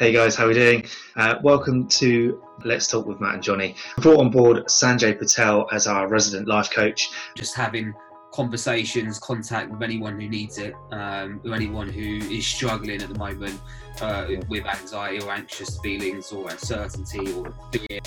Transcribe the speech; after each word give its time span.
Hey 0.00 0.12
guys, 0.12 0.34
how 0.34 0.46
are 0.46 0.48
we 0.48 0.54
doing? 0.54 0.86
Uh, 1.14 1.34
welcome 1.42 1.86
to 1.88 2.42
Let's 2.64 2.86
Talk 2.86 3.04
with 3.04 3.20
Matt 3.20 3.34
and 3.34 3.42
Johnny. 3.42 3.76
I 3.98 4.00
brought 4.00 4.20
on 4.20 4.30
board 4.30 4.64
Sanjay 4.64 5.18
Patel 5.18 5.68
as 5.72 5.86
our 5.86 6.08
resident 6.08 6.48
life 6.48 6.70
coach. 6.70 7.10
Just 7.36 7.54
having 7.54 7.92
conversations, 8.32 9.18
contact 9.18 9.70
with 9.70 9.82
anyone 9.82 10.18
who 10.18 10.26
needs 10.26 10.56
it, 10.56 10.72
um, 10.90 11.38
with 11.42 11.52
anyone 11.52 11.90
who 11.90 12.16
is 12.34 12.46
struggling 12.46 13.02
at 13.02 13.10
the 13.10 13.18
moment 13.18 13.60
uh, 14.00 14.26
with 14.48 14.64
anxiety 14.64 15.22
or 15.22 15.32
anxious 15.32 15.78
feelings 15.80 16.32
or 16.32 16.48
uncertainty 16.48 17.34
or 17.34 17.52
fear. 17.70 18.00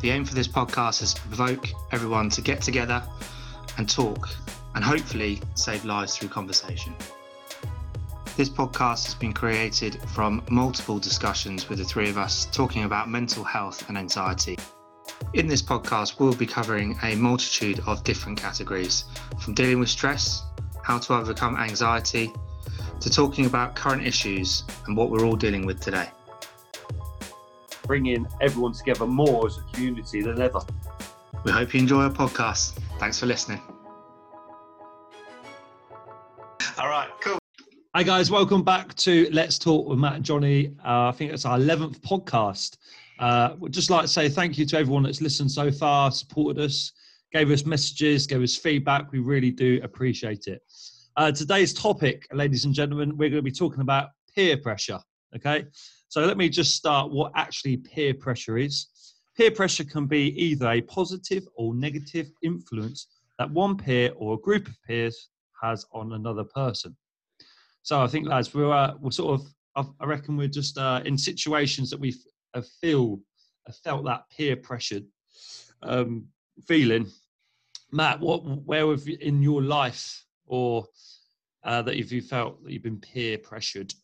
The 0.00 0.10
aim 0.10 0.24
for 0.24 0.34
this 0.34 0.48
podcast 0.48 1.02
is 1.02 1.14
to 1.14 1.20
provoke 1.28 1.68
everyone 1.92 2.30
to 2.30 2.40
get 2.40 2.62
together 2.62 3.00
and 3.78 3.88
talk 3.88 4.28
and 4.74 4.82
hopefully 4.82 5.40
save 5.54 5.84
lives 5.84 6.16
through 6.16 6.30
conversation. 6.30 6.96
This 8.40 8.48
podcast 8.48 9.04
has 9.04 9.14
been 9.14 9.34
created 9.34 10.00
from 10.14 10.42
multiple 10.48 10.98
discussions 10.98 11.68
with 11.68 11.76
the 11.76 11.84
three 11.84 12.08
of 12.08 12.16
us 12.16 12.46
talking 12.46 12.84
about 12.84 13.10
mental 13.10 13.44
health 13.44 13.86
and 13.90 13.98
anxiety. 13.98 14.56
In 15.34 15.46
this 15.46 15.60
podcast, 15.60 16.18
we'll 16.18 16.32
be 16.32 16.46
covering 16.46 16.98
a 17.02 17.16
multitude 17.16 17.80
of 17.86 18.02
different 18.02 18.40
categories 18.40 19.04
from 19.40 19.52
dealing 19.52 19.78
with 19.78 19.90
stress, 19.90 20.42
how 20.82 20.96
to 21.00 21.12
overcome 21.16 21.54
anxiety, 21.58 22.32
to 23.00 23.10
talking 23.10 23.44
about 23.44 23.76
current 23.76 24.06
issues 24.06 24.64
and 24.86 24.96
what 24.96 25.10
we're 25.10 25.26
all 25.26 25.36
dealing 25.36 25.66
with 25.66 25.78
today. 25.78 26.08
Bringing 27.86 28.26
everyone 28.40 28.72
together 28.72 29.06
more 29.06 29.48
as 29.48 29.58
a 29.58 29.62
community 29.74 30.22
than 30.22 30.40
ever. 30.40 30.60
We 31.44 31.52
hope 31.52 31.74
you 31.74 31.80
enjoy 31.80 32.04
our 32.04 32.10
podcast. 32.10 32.72
Thanks 32.98 33.20
for 33.20 33.26
listening. 33.26 33.60
Hi 38.00 38.04
guys, 38.04 38.30
welcome 38.30 38.62
back 38.62 38.94
to 38.94 39.28
Let's 39.30 39.58
Talk 39.58 39.86
with 39.86 39.98
Matt 39.98 40.14
and 40.14 40.24
Johnny. 40.24 40.68
Uh, 40.82 41.08
I 41.08 41.12
think 41.12 41.32
it's 41.32 41.44
our 41.44 41.58
eleventh 41.58 42.00
podcast. 42.00 42.78
Uh, 43.18 43.56
would 43.58 43.74
just 43.74 43.90
like 43.90 44.00
to 44.00 44.08
say 44.08 44.30
thank 44.30 44.56
you 44.56 44.64
to 44.64 44.78
everyone 44.78 45.02
that's 45.02 45.20
listened 45.20 45.50
so 45.50 45.70
far, 45.70 46.10
supported 46.10 46.64
us, 46.64 46.92
gave 47.30 47.50
us 47.50 47.66
messages, 47.66 48.26
gave 48.26 48.40
us 48.40 48.56
feedback. 48.56 49.12
We 49.12 49.18
really 49.18 49.50
do 49.50 49.80
appreciate 49.82 50.46
it. 50.46 50.62
Uh, 51.18 51.30
today's 51.30 51.74
topic, 51.74 52.26
ladies 52.32 52.64
and 52.64 52.72
gentlemen, 52.72 53.18
we're 53.18 53.28
going 53.28 53.34
to 53.34 53.42
be 53.42 53.52
talking 53.52 53.82
about 53.82 54.08
peer 54.34 54.56
pressure. 54.56 55.00
Okay, 55.36 55.66
so 56.08 56.24
let 56.24 56.38
me 56.38 56.48
just 56.48 56.76
start 56.76 57.10
what 57.10 57.32
actually 57.36 57.76
peer 57.76 58.14
pressure 58.14 58.56
is. 58.56 58.86
Peer 59.36 59.50
pressure 59.50 59.84
can 59.84 60.06
be 60.06 60.28
either 60.42 60.70
a 60.70 60.80
positive 60.80 61.46
or 61.54 61.74
negative 61.74 62.30
influence 62.42 63.08
that 63.38 63.50
one 63.50 63.76
peer 63.76 64.10
or 64.16 64.36
a 64.36 64.38
group 64.38 64.68
of 64.68 64.82
peers 64.86 65.28
has 65.60 65.84
on 65.92 66.14
another 66.14 66.44
person. 66.44 66.96
So 67.82 68.00
I 68.00 68.06
think, 68.06 68.28
lads, 68.28 68.52
we're 68.54 68.72
uh, 68.72 68.94
we're 69.00 69.10
sort 69.10 69.40
of 69.40 69.46
I 69.76 70.04
reckon 70.04 70.36
we're 70.36 70.48
just 70.48 70.78
uh, 70.78 71.00
in 71.04 71.16
situations 71.16 71.90
that 71.90 72.00
we 72.00 72.14
have 72.54 72.66
feel 72.80 73.20
have 73.66 73.76
felt 73.76 74.04
that 74.04 74.24
peer 74.30 74.56
pressured 74.56 75.06
um, 75.82 76.26
feeling. 76.66 77.06
Matt, 77.92 78.20
what 78.20 78.44
where 78.44 78.88
have 78.88 79.06
you 79.06 79.16
in 79.20 79.42
your 79.42 79.62
life 79.62 80.24
or 80.46 80.86
uh, 81.64 81.82
that 81.82 81.96
if 81.96 82.12
you 82.12 82.20
felt 82.20 82.62
that 82.64 82.72
you've 82.72 82.82
been 82.82 83.00
peer 83.00 83.38
pressured? 83.38 83.94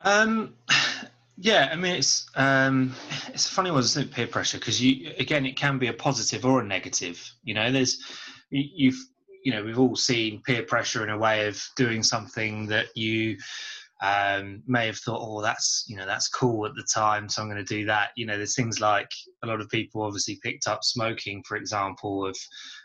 Um, 0.00 0.54
yeah, 1.36 1.68
I 1.72 1.76
mean 1.76 1.96
it's 1.96 2.26
um, 2.34 2.94
it's 3.28 3.46
a 3.46 3.54
funny 3.54 3.70
one, 3.70 3.80
isn't 3.80 4.08
it? 4.08 4.12
Peer 4.12 4.26
pressure 4.26 4.58
because 4.58 4.82
you 4.82 5.12
again 5.18 5.46
it 5.46 5.56
can 5.56 5.78
be 5.78 5.88
a 5.88 5.92
positive 5.92 6.44
or 6.44 6.60
a 6.60 6.64
negative. 6.64 7.32
You 7.44 7.54
know, 7.54 7.70
there's 7.70 8.02
you've 8.50 9.02
you 9.44 9.52
know 9.52 9.64
we've 9.64 9.78
all 9.78 9.96
seen 9.96 10.42
peer 10.42 10.62
pressure 10.62 11.02
in 11.02 11.10
a 11.10 11.18
way 11.18 11.46
of 11.46 11.62
doing 11.76 12.02
something 12.02 12.66
that 12.66 12.86
you 12.96 13.36
um, 14.02 14.64
may 14.66 14.86
have 14.86 14.98
thought, 14.98 15.20
oh, 15.22 15.40
that's 15.40 15.84
you 15.86 15.96
know 15.96 16.06
that's 16.06 16.28
cool 16.28 16.66
at 16.66 16.74
the 16.74 16.86
time, 16.92 17.28
so 17.28 17.40
I'm 17.40 17.48
going 17.48 17.64
to 17.64 17.74
do 17.74 17.86
that. 17.86 18.10
You 18.16 18.26
know, 18.26 18.36
there's 18.36 18.56
things 18.56 18.80
like 18.80 19.10
a 19.44 19.46
lot 19.46 19.60
of 19.60 19.68
people 19.68 20.02
obviously 20.02 20.40
picked 20.42 20.66
up 20.66 20.82
smoking, 20.82 21.42
for 21.46 21.56
example, 21.56 22.26
of 22.26 22.36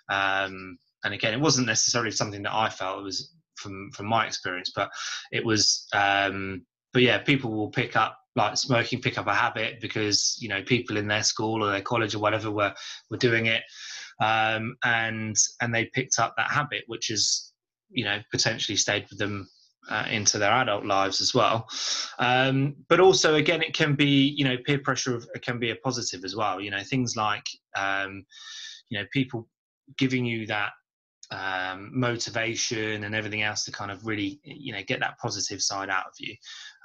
um, 0.10 0.78
and 1.04 1.14
again, 1.14 1.34
it 1.34 1.40
wasn't 1.40 1.68
necessarily 1.68 2.12
something 2.12 2.44
that 2.44 2.54
I 2.54 2.70
felt. 2.70 3.00
It 3.00 3.04
was 3.04 3.34
from 3.56 3.90
from 3.94 4.06
my 4.06 4.28
experience, 4.28 4.72
but 4.76 4.92
it 5.32 5.44
was. 5.44 5.88
Um, 5.94 6.66
but 6.94 7.02
yeah, 7.02 7.18
people 7.18 7.52
will 7.52 7.70
pick 7.70 7.96
up 7.96 8.18
like 8.36 8.56
smoking, 8.56 9.02
pick 9.02 9.18
up 9.18 9.28
a 9.28 9.34
habit 9.34 9.82
because 9.82 10.38
you 10.40 10.50
know 10.50 10.62
people 10.62 10.98
in 10.98 11.08
their 11.08 11.24
school 11.24 11.64
or 11.64 11.72
their 11.72 11.82
college 11.82 12.14
or 12.14 12.20
whatever 12.20 12.52
were 12.52 12.74
were 13.10 13.18
doing 13.18 13.48
it 13.48 13.64
um, 14.20 14.76
and 14.84 15.36
and 15.62 15.74
they 15.74 15.86
picked 15.86 16.20
up 16.20 16.34
that 16.38 16.52
habit, 16.52 16.84
which 16.88 17.10
is 17.10 17.54
you 17.90 18.04
know 18.04 18.20
potentially 18.32 18.76
stayed 18.76 19.06
with 19.10 19.20
them 19.20 19.48
uh, 19.90 20.06
into 20.10 20.38
their 20.38 20.52
adult 20.52 20.86
lives 20.86 21.22
as 21.22 21.34
well. 21.34 21.68
Um, 22.20 22.76
but 22.90 23.00
also, 23.00 23.36
again, 23.36 23.62
it 23.62 23.74
can 23.74 23.96
be 23.96 24.34
you 24.38 24.44
know 24.44 24.58
peer 24.66 24.80
pressure 24.80 25.22
can 25.42 25.60
be 25.60 25.72
a 25.72 25.76
positive 25.76 26.24
as 26.24 26.36
well. 26.36 26.60
You 26.60 26.72
know 26.72 26.84
things 26.84 27.16
like 27.16 27.46
um, 27.76 28.26
you 28.90 29.00
know 29.00 29.06
people 29.12 29.48
giving 29.98 30.26
you 30.26 30.46
that 30.48 30.72
um, 31.32 31.92
motivation 31.94 33.04
and 33.04 33.14
everything 33.16 33.42
else 33.42 33.66
to 33.66 33.72
kind 33.72 33.92
of 33.92 34.06
really 34.06 34.40
you 34.44 34.74
know 34.74 34.82
get 34.88 35.00
that 35.00 35.18
positive 35.20 35.62
side 35.62 35.90
out 35.90 36.06
of 36.06 36.14
you. 36.20 36.36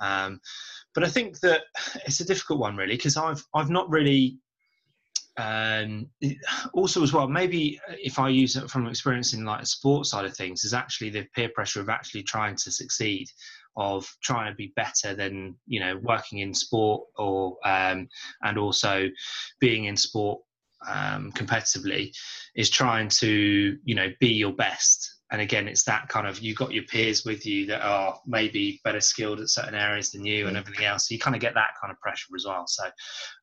Um, 0.00 0.40
but 0.94 1.04
I 1.04 1.08
think 1.08 1.40
that 1.40 1.62
it's 2.06 2.20
a 2.20 2.24
difficult 2.24 2.60
one 2.60 2.76
really 2.76 2.96
because 2.96 3.16
I've 3.16 3.44
I've 3.54 3.70
not 3.70 3.90
really 3.90 4.38
um, 5.38 6.06
also 6.74 7.02
as 7.02 7.12
well 7.12 7.28
maybe 7.28 7.80
uh, 7.88 7.94
if 8.02 8.18
i 8.18 8.28
use 8.28 8.56
it 8.56 8.70
from 8.70 8.86
experience 8.86 9.32
in 9.32 9.44
like 9.44 9.62
a 9.62 9.66
sports 9.66 10.10
side 10.10 10.24
of 10.24 10.36
things 10.36 10.64
is 10.64 10.74
actually 10.74 11.10
the 11.10 11.26
peer 11.34 11.50
pressure 11.54 11.80
of 11.80 11.88
actually 11.88 12.22
trying 12.22 12.56
to 12.56 12.70
succeed 12.70 13.26
of 13.76 14.06
trying 14.22 14.50
to 14.50 14.56
be 14.56 14.72
better 14.76 15.14
than 15.14 15.54
you 15.66 15.80
know 15.80 15.98
working 16.02 16.40
in 16.40 16.52
sport 16.54 17.02
or 17.16 17.56
um, 17.64 18.08
and 18.42 18.58
also 18.58 19.08
being 19.60 19.86
in 19.86 19.96
sport 19.96 20.40
um, 20.88 21.32
competitively 21.32 22.10
is 22.56 22.70
trying 22.70 23.08
to 23.08 23.78
you 23.84 23.94
know 23.94 24.08
be 24.20 24.28
your 24.28 24.52
best. 24.52 25.08
And 25.30 25.40
again 25.40 25.66
it's 25.66 25.84
that 25.84 26.08
kind 26.08 26.26
of 26.26 26.40
you 26.40 26.54
got 26.54 26.72
your 26.72 26.84
peers 26.84 27.24
with 27.24 27.46
you 27.46 27.64
that 27.66 27.82
are 27.82 28.18
maybe 28.26 28.80
better 28.84 29.00
skilled 29.00 29.40
at 29.40 29.48
certain 29.48 29.74
areas 29.74 30.10
than 30.10 30.26
you 30.26 30.46
and 30.46 30.56
everything 30.56 30.84
else. 30.84 31.08
So 31.08 31.14
you 31.14 31.20
kind 31.20 31.34
of 31.34 31.40
get 31.40 31.54
that 31.54 31.70
kind 31.80 31.90
of 31.90 31.98
pressure 32.00 32.36
as 32.36 32.44
well. 32.46 32.64
So 32.66 32.84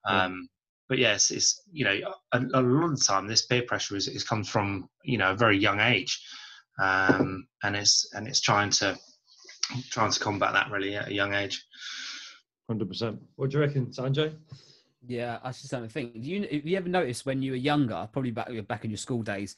um, 0.07 0.47
but 0.89 0.97
yes, 0.97 1.29
it's 1.29 1.61
you 1.71 1.85
know 1.85 2.13
a, 2.33 2.39
a, 2.55 2.61
lot 2.61 2.85
of 2.85 2.99
the 2.99 3.05
time 3.05 3.27
this 3.27 3.45
peer 3.45 3.61
pressure 3.61 3.95
is, 3.95 4.07
is 4.07 4.23
comes 4.23 4.49
from 4.49 4.89
you 5.03 5.19
know 5.19 5.31
a 5.31 5.35
very 5.35 5.57
young 5.57 5.79
age, 5.79 6.19
um, 6.81 7.47
and 7.63 7.75
it's 7.75 8.11
and 8.13 8.27
it's 8.27 8.41
trying 8.41 8.71
to 8.71 8.97
trying 9.91 10.11
to 10.11 10.19
combat 10.19 10.51
that 10.53 10.71
really 10.71 10.95
at 10.95 11.07
a 11.07 11.13
young 11.13 11.35
age. 11.35 11.63
Hundred 12.67 12.89
percent. 12.89 13.21
What 13.35 13.51
do 13.51 13.57
you 13.57 13.63
reckon, 13.63 13.85
Sanjay? 13.87 14.33
Yeah, 15.07 15.37
I 15.43 15.49
just 15.49 15.69
don't 15.69 15.89
think. 15.91 16.13
Do 16.13 16.19
you 16.19 16.41
have 16.41 16.65
you 16.65 16.77
ever 16.77 16.89
noticed 16.89 17.25
when 17.25 17.43
you 17.43 17.51
were 17.51 17.57
younger, 17.57 18.09
probably 18.11 18.31
back 18.31 18.49
back 18.67 18.83
in 18.83 18.89
your 18.89 18.97
school 18.97 19.21
days, 19.21 19.55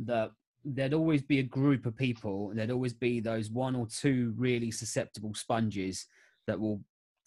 that 0.00 0.32
there'd 0.64 0.94
always 0.94 1.22
be 1.22 1.40
a 1.40 1.44
group 1.44 1.84
of 1.84 1.94
people, 1.94 2.48
and 2.48 2.58
there'd 2.58 2.70
always 2.70 2.94
be 2.94 3.20
those 3.20 3.50
one 3.50 3.76
or 3.76 3.86
two 3.86 4.32
really 4.36 4.70
susceptible 4.70 5.34
sponges 5.34 6.06
that 6.46 6.58
will 6.58 6.82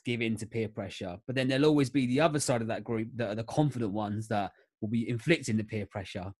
give 0.06 0.22
in 0.22 0.36
to 0.38 0.46
peer 0.46 0.68
pressure. 0.68 1.18
But 1.26 1.36
then 1.36 1.48
there'll 1.48 1.66
always 1.66 1.90
be 1.90 2.06
the 2.08 2.22
other 2.22 2.40
side 2.40 2.62
of 2.62 2.68
that 2.68 2.84
group 2.84 3.10
that 3.16 3.30
are 3.30 3.36
the 3.36 3.44
confident 3.44 3.92
ones 3.92 4.28
that 4.28 4.52
will 4.82 4.90
be 4.90 5.10
inflicting 5.10 5.58
the 5.58 5.64
peer 5.64 5.86
pressure. 5.86 6.34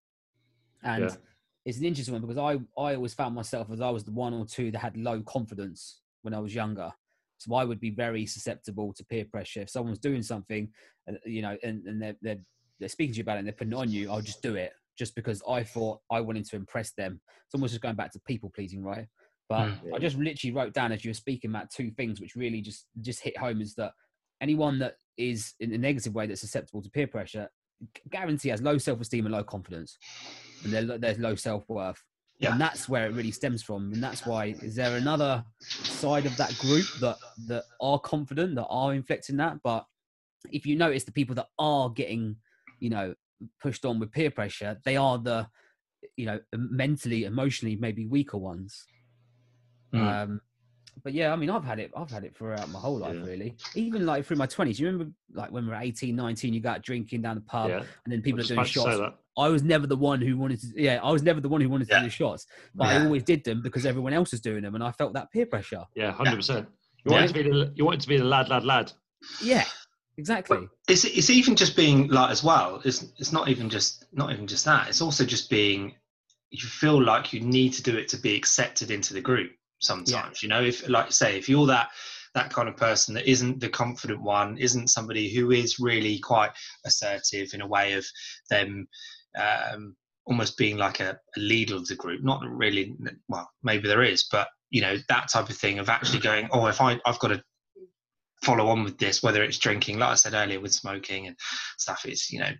And 0.82 1.04
yeah. 1.04 1.16
it's 1.64 1.78
an 1.78 1.84
interesting 1.84 2.12
one 2.12 2.22
because 2.22 2.38
I, 2.38 2.80
I 2.80 2.94
always 2.94 3.14
found 3.14 3.34
myself 3.34 3.70
as 3.72 3.80
I 3.80 3.90
was 3.90 4.04
the 4.04 4.12
one 4.12 4.34
or 4.34 4.44
two 4.44 4.70
that 4.70 4.78
had 4.78 4.96
low 4.96 5.22
confidence 5.22 6.00
when 6.22 6.34
I 6.34 6.40
was 6.40 6.54
younger. 6.54 6.92
So 7.38 7.54
I 7.54 7.64
would 7.64 7.80
be 7.80 7.90
very 7.90 8.26
susceptible 8.26 8.92
to 8.94 9.04
peer 9.04 9.24
pressure. 9.24 9.62
If 9.62 9.70
someone's 9.70 9.98
doing 9.98 10.22
something, 10.22 10.68
uh, 11.08 11.14
you 11.24 11.42
know, 11.42 11.56
and, 11.62 11.86
and 11.86 12.00
they're, 12.00 12.16
they're, 12.22 12.38
they're 12.80 12.88
speaking 12.88 13.14
to 13.14 13.18
you 13.18 13.22
about 13.22 13.36
it 13.36 13.38
and 13.40 13.46
they're 13.48 13.54
putting 13.54 13.72
it 13.72 13.78
on 13.78 13.90
you, 13.90 14.10
I'll 14.10 14.20
just 14.20 14.42
do 14.42 14.54
it 14.54 14.72
just 14.96 15.14
because 15.14 15.42
I 15.48 15.62
thought 15.62 16.00
I 16.10 16.20
wanted 16.20 16.44
to 16.46 16.56
impress 16.56 16.92
them. 16.92 17.20
It's 17.46 17.54
almost 17.54 17.72
just 17.72 17.82
going 17.82 17.96
back 17.96 18.12
to 18.12 18.20
people 18.26 18.52
pleasing, 18.54 18.82
right? 18.82 19.06
But 19.48 19.68
mm. 19.68 19.94
I 19.94 19.98
just 19.98 20.16
literally 20.16 20.54
wrote 20.54 20.72
down 20.72 20.92
as 20.92 21.04
you 21.04 21.10
were 21.10 21.14
speaking, 21.14 21.50
Matt, 21.50 21.70
two 21.70 21.90
things 21.90 22.20
which 22.20 22.34
really 22.34 22.60
just 22.60 22.86
just 23.00 23.20
hit 23.20 23.36
home 23.36 23.60
is 23.60 23.74
that 23.74 23.92
anyone 24.40 24.78
that 24.78 24.96
is 25.16 25.54
in 25.60 25.72
a 25.72 25.78
negative 25.78 26.14
way 26.14 26.26
that's 26.26 26.40
susceptible 26.40 26.82
to 26.82 26.90
peer 26.90 27.06
pressure, 27.06 27.48
guarantee 28.10 28.48
has 28.48 28.62
low 28.62 28.78
self 28.78 29.00
esteem 29.00 29.26
and 29.26 29.34
low 29.34 29.44
confidence, 29.44 29.98
and 30.64 30.72
there's 31.02 31.18
low 31.18 31.34
self 31.34 31.68
worth. 31.68 32.02
Yeah. 32.40 32.52
And 32.52 32.60
that's 32.60 32.88
where 32.88 33.06
it 33.06 33.14
really 33.14 33.30
stems 33.30 33.62
from. 33.62 33.92
And 33.92 34.02
that's 34.02 34.26
why 34.26 34.56
is 34.60 34.74
there 34.74 34.96
another 34.96 35.44
side 35.60 36.26
of 36.26 36.36
that 36.36 36.56
group 36.58 36.86
that 37.00 37.16
that 37.46 37.64
are 37.80 37.98
confident, 37.98 38.56
that 38.56 38.66
are 38.66 38.92
inflicting 38.92 39.36
that? 39.36 39.58
But 39.62 39.84
if 40.50 40.66
you 40.66 40.76
notice 40.76 41.04
the 41.04 41.12
people 41.12 41.34
that 41.36 41.48
are 41.58 41.90
getting, 41.90 42.36
you 42.80 42.90
know, 42.90 43.14
pushed 43.62 43.84
on 43.84 43.98
with 43.98 44.12
peer 44.12 44.30
pressure, 44.30 44.78
they 44.84 44.96
are 44.96 45.18
the, 45.18 45.46
you 46.16 46.26
know, 46.26 46.40
mentally, 46.54 47.24
emotionally 47.24 47.76
maybe 47.76 48.06
weaker 48.06 48.38
ones. 48.38 48.84
Mm. 49.94 50.22
Um, 50.22 50.40
but 51.02 51.12
yeah, 51.12 51.32
I 51.32 51.36
mean, 51.36 51.50
I've 51.50 51.64
had 51.64 51.78
it. 51.78 51.90
I've 51.96 52.10
had 52.10 52.24
it 52.24 52.36
throughout 52.36 52.68
my 52.70 52.78
whole 52.78 52.98
life, 52.98 53.14
yeah. 53.14 53.24
really. 53.24 53.56
Even 53.74 54.06
like 54.06 54.24
through 54.24 54.36
my 54.36 54.46
twenties. 54.46 54.78
You 54.78 54.86
remember, 54.86 55.12
like 55.32 55.50
when 55.50 55.64
we 55.64 55.70
were 55.70 55.76
18, 55.76 56.14
19, 56.14 56.54
you 56.54 56.60
got 56.60 56.82
drinking 56.82 57.22
down 57.22 57.34
the 57.34 57.42
pub, 57.42 57.68
yeah. 57.68 57.78
and 57.78 58.12
then 58.12 58.22
people 58.22 58.40
are 58.40 58.44
doing 58.44 58.64
shots. 58.64 59.14
I 59.36 59.48
was 59.48 59.62
never 59.62 59.86
the 59.86 59.96
one 59.96 60.20
who 60.20 60.36
wanted 60.36 60.60
to. 60.60 60.68
Yeah, 60.76 61.00
I 61.02 61.10
was 61.10 61.22
never 61.22 61.40
the 61.40 61.48
one 61.48 61.60
who 61.60 61.68
wanted 61.68 61.88
to 61.88 61.94
yeah. 61.94 62.00
do 62.00 62.06
the 62.06 62.10
shots, 62.10 62.46
but 62.74 62.88
I 62.88 63.04
always 63.04 63.24
did 63.24 63.44
them 63.44 63.62
because 63.62 63.84
everyone 63.84 64.12
else 64.12 64.30
was 64.30 64.40
doing 64.40 64.62
them, 64.62 64.74
and 64.74 64.84
I 64.84 64.92
felt 64.92 65.12
that 65.14 65.30
peer 65.32 65.46
pressure. 65.46 65.84
Yeah, 65.94 66.12
hundred 66.12 66.36
percent. 66.36 66.68
You 67.04 67.12
wanted 67.12 67.36
Yeah. 67.36 67.42
to 67.42 67.50
be 67.50 67.50
the 67.50 67.72
you 67.74 67.84
want 67.84 67.96
it 67.96 68.00
to 68.02 68.08
be 68.08 68.16
the 68.16 68.24
lad, 68.24 68.48
lad, 68.48 68.64
lad. 68.64 68.92
Yeah, 69.42 69.64
exactly. 70.16 70.68
it's 70.88 71.04
it's 71.04 71.30
even 71.30 71.56
just 71.56 71.76
being 71.76 72.08
like 72.08 72.30
as 72.30 72.44
well 72.44 72.80
it's 72.84 73.06
it's 73.18 73.32
not 73.32 73.48
even 73.48 73.68
just 73.68 74.06
not 74.12 74.32
even 74.32 74.46
just 74.46 74.64
that 74.64 74.88
it's 74.88 75.00
also 75.00 75.24
just 75.24 75.50
being 75.50 75.94
you 76.50 76.68
feel 76.68 77.02
like 77.02 77.32
you 77.32 77.40
need 77.40 77.72
to 77.72 77.82
do 77.82 77.96
it 77.96 78.08
to 78.08 78.16
be 78.16 78.36
accepted 78.36 78.90
into 78.90 79.12
the 79.12 79.20
group 79.20 79.50
sometimes 79.84 80.42
you 80.42 80.48
know 80.48 80.62
if 80.62 80.88
like 80.88 81.12
say 81.12 81.38
if 81.38 81.48
you're 81.48 81.66
that 81.66 81.88
that 82.34 82.52
kind 82.52 82.68
of 82.68 82.76
person 82.76 83.14
that 83.14 83.28
isn't 83.30 83.60
the 83.60 83.68
confident 83.68 84.20
one 84.20 84.56
isn't 84.58 84.88
somebody 84.88 85.32
who 85.32 85.52
is 85.52 85.78
really 85.78 86.18
quite 86.18 86.50
assertive 86.84 87.54
in 87.54 87.60
a 87.60 87.66
way 87.66 87.92
of 87.92 88.04
them 88.50 88.86
um 89.38 89.94
almost 90.26 90.56
being 90.56 90.78
like 90.78 91.00
a, 91.00 91.18
a 91.36 91.40
leader 91.40 91.74
of 91.74 91.86
the 91.86 91.94
group 91.94 92.22
not 92.22 92.42
really 92.48 92.96
well 93.28 93.48
maybe 93.62 93.86
there 93.86 94.02
is 94.02 94.26
but 94.32 94.48
you 94.70 94.80
know 94.80 94.96
that 95.08 95.28
type 95.28 95.50
of 95.50 95.56
thing 95.56 95.78
of 95.78 95.88
actually 95.88 96.18
going 96.30 96.48
oh 96.52 96.66
if 96.66 96.80
i 96.80 96.98
i've 97.06 97.18
got 97.18 97.28
to 97.28 97.42
follow 98.44 98.68
on 98.68 98.84
with 98.84 98.98
this, 98.98 99.22
whether 99.22 99.42
it's 99.42 99.58
drinking, 99.58 99.98
like 99.98 100.10
I 100.10 100.14
said 100.14 100.34
earlier, 100.34 100.60
with 100.60 100.72
smoking 100.72 101.26
and 101.26 101.36
stuff. 101.78 102.02
It's 102.04 102.30
you 102.30 102.40
know, 102.40 102.50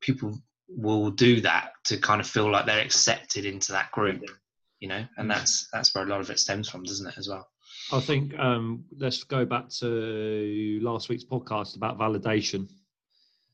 people 0.00 0.38
will 0.68 1.10
do 1.10 1.40
that 1.40 1.72
to 1.86 1.96
kind 1.96 2.20
of 2.20 2.26
feel 2.26 2.50
like 2.50 2.66
they're 2.66 2.84
accepted 2.84 3.44
into 3.44 3.72
that 3.72 3.90
group, 3.90 4.22
you 4.80 4.88
know, 4.88 5.04
and 5.18 5.30
that's 5.30 5.68
that's 5.72 5.94
where 5.94 6.04
a 6.04 6.08
lot 6.08 6.20
of 6.20 6.30
it 6.30 6.38
stems 6.38 6.68
from, 6.68 6.82
doesn't 6.82 7.06
it, 7.06 7.14
as 7.18 7.28
well? 7.28 7.46
I 7.92 8.00
think 8.00 8.36
um, 8.38 8.84
let's 8.98 9.22
go 9.24 9.44
back 9.44 9.68
to 9.80 10.78
last 10.82 11.08
week's 11.08 11.24
podcast 11.24 11.76
about 11.76 11.98
validation. 11.98 12.68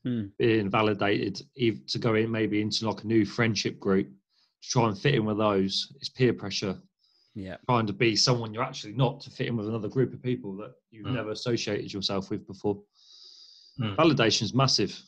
Hmm. 0.03 0.25
Being 0.37 0.69
validated 0.69 1.41
to 1.87 1.99
go 1.99 2.15
in 2.15 2.31
maybe 2.31 2.61
into 2.61 2.87
like 2.89 3.03
a 3.03 3.07
new 3.07 3.25
friendship 3.25 3.79
group 3.79 4.07
to 4.07 4.69
try 4.69 4.87
and 4.87 4.97
fit 4.97 5.15
in 5.15 5.25
with 5.25 5.37
those. 5.37 5.91
It's 5.97 6.09
peer 6.09 6.33
pressure. 6.33 6.77
Yeah, 7.35 7.57
Trying 7.69 7.85
to 7.87 7.93
be 7.93 8.15
someone 8.15 8.51
you're 8.53 8.63
actually 8.63 8.93
not 8.93 9.21
to 9.21 9.29
fit 9.29 9.45
in 9.47 9.57
with 9.57 9.67
another 9.67 9.87
group 9.89 10.11
of 10.13 10.23
people 10.23 10.55
that 10.57 10.71
you've 10.89 11.05
Mm. 11.05 11.13
never 11.13 11.31
associated 11.31 11.93
yourself 11.93 12.31
with 12.31 12.47
before. 12.47 12.81
Mm. 13.79 13.95
Validation 13.95 14.41
is 14.43 14.55
massive. 14.55 14.99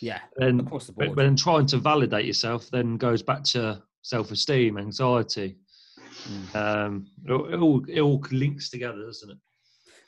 yeah, 0.00 0.20
And 0.38 0.60
across 0.60 0.86
the 0.86 0.92
but 0.92 1.06
board. 1.06 1.16
when 1.16 1.36
trying 1.36 1.66
to 1.66 1.78
validate 1.78 2.26
yourself 2.26 2.68
then 2.70 2.96
goes 2.96 3.22
back 3.22 3.44
to 3.54 3.80
self-esteem, 4.04 4.78
anxiety. 4.78 5.56
Mm. 6.28 6.54
Um, 6.54 7.06
it, 7.26 7.32
all- 7.32 7.46
it 7.52 7.58
all 7.58 7.84
it 7.88 8.00
all 8.00 8.24
links 8.30 8.70
together, 8.70 9.04
doesn't 9.04 9.30
it? 9.32 9.38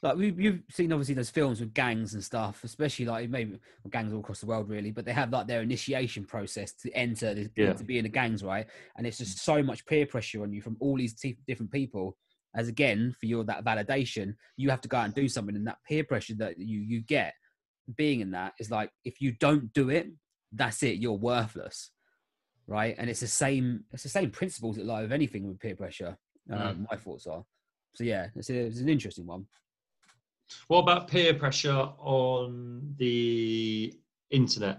like 0.03 0.17
we, 0.19 0.31
you've 0.37 0.61
seen 0.71 0.93
obviously 0.93 1.15
those 1.15 1.31
films 1.31 1.59
with 1.59 1.73
gangs 1.73 2.13
and 2.13 2.23
stuff 2.23 2.63
especially 2.65 3.07
like 3.07 3.31
maybe 3.31 3.53
well, 3.53 3.91
gangs 3.91 4.13
all 4.13 4.21
across 4.21 4.41
the 4.41 4.47
world 4.47 4.69
really 4.69 4.91
but 4.91 5.07
they 5.07 5.13
have 5.13 5.31
like 5.31 5.47
their 5.47 5.63
initiation 5.63 6.23
process 6.23 6.75
to 6.75 6.91
enter 6.93 7.33
the, 7.33 7.51
Yeah. 7.57 7.73
to 7.73 7.83
be 7.83 7.97
in 7.97 8.03
the 8.03 8.11
gangs 8.11 8.45
right 8.45 8.67
and 8.99 9.07
it's 9.07 9.17
just 9.17 9.39
so 9.43 9.63
much 9.63 9.87
peer 9.87 10.05
pressure 10.05 10.43
on 10.43 10.53
you 10.53 10.61
from 10.61 10.77
all 10.81 10.99
these 10.99 11.15
t- 11.15 11.39
different 11.49 11.73
people 11.73 12.15
as 12.55 12.69
again 12.69 13.17
for 13.19 13.25
your 13.25 13.43
that 13.45 13.65
validation 13.65 14.35
you 14.59 14.69
have 14.69 14.83
to 14.83 14.89
go 14.89 14.99
out 14.99 15.07
and 15.07 15.15
do 15.15 15.29
something 15.29 15.57
and 15.57 15.67
that 15.67 15.79
peer 15.89 16.05
pressure 16.05 16.35
that 16.37 16.59
you 16.59 16.79
you 16.81 17.01
get 17.01 17.33
being 17.97 18.21
in 18.21 18.31
that 18.33 18.53
is 18.61 18.71
like 18.71 18.91
if 19.07 19.23
you 19.23 19.33
don't 19.41 19.73
do 19.73 19.89
it 19.89 20.09
that's 20.53 20.83
it 20.83 20.99
you're 20.99 21.15
worthless 21.15 21.91
right 22.69 22.95
and 22.99 23.09
it's 23.11 23.21
the 23.21 23.27
same 23.27 23.85
it's 23.93 24.03
the 24.03 24.09
same 24.09 24.31
principles 24.31 24.77
that 24.77 24.87
lie 24.87 25.03
with 25.03 25.13
anything 25.13 25.47
with 25.47 25.59
peer 25.61 25.77
pressure 25.77 26.17
uh, 26.53 26.73
Mm. 26.73 26.87
my 26.91 26.97
thoughts 26.97 27.27
are 27.27 27.45
so 27.95 28.05
yeah 28.05 28.29
it's, 28.37 28.51
a, 28.51 28.55
it's 28.55 28.81
an 28.81 28.89
interesting 28.89 29.27
one 29.27 29.47
What 30.69 30.81
about 30.81 31.09
peer 31.09 31.35
pressure 31.35 31.89
on 31.99 32.95
the 32.99 33.93
internet, 34.31 34.79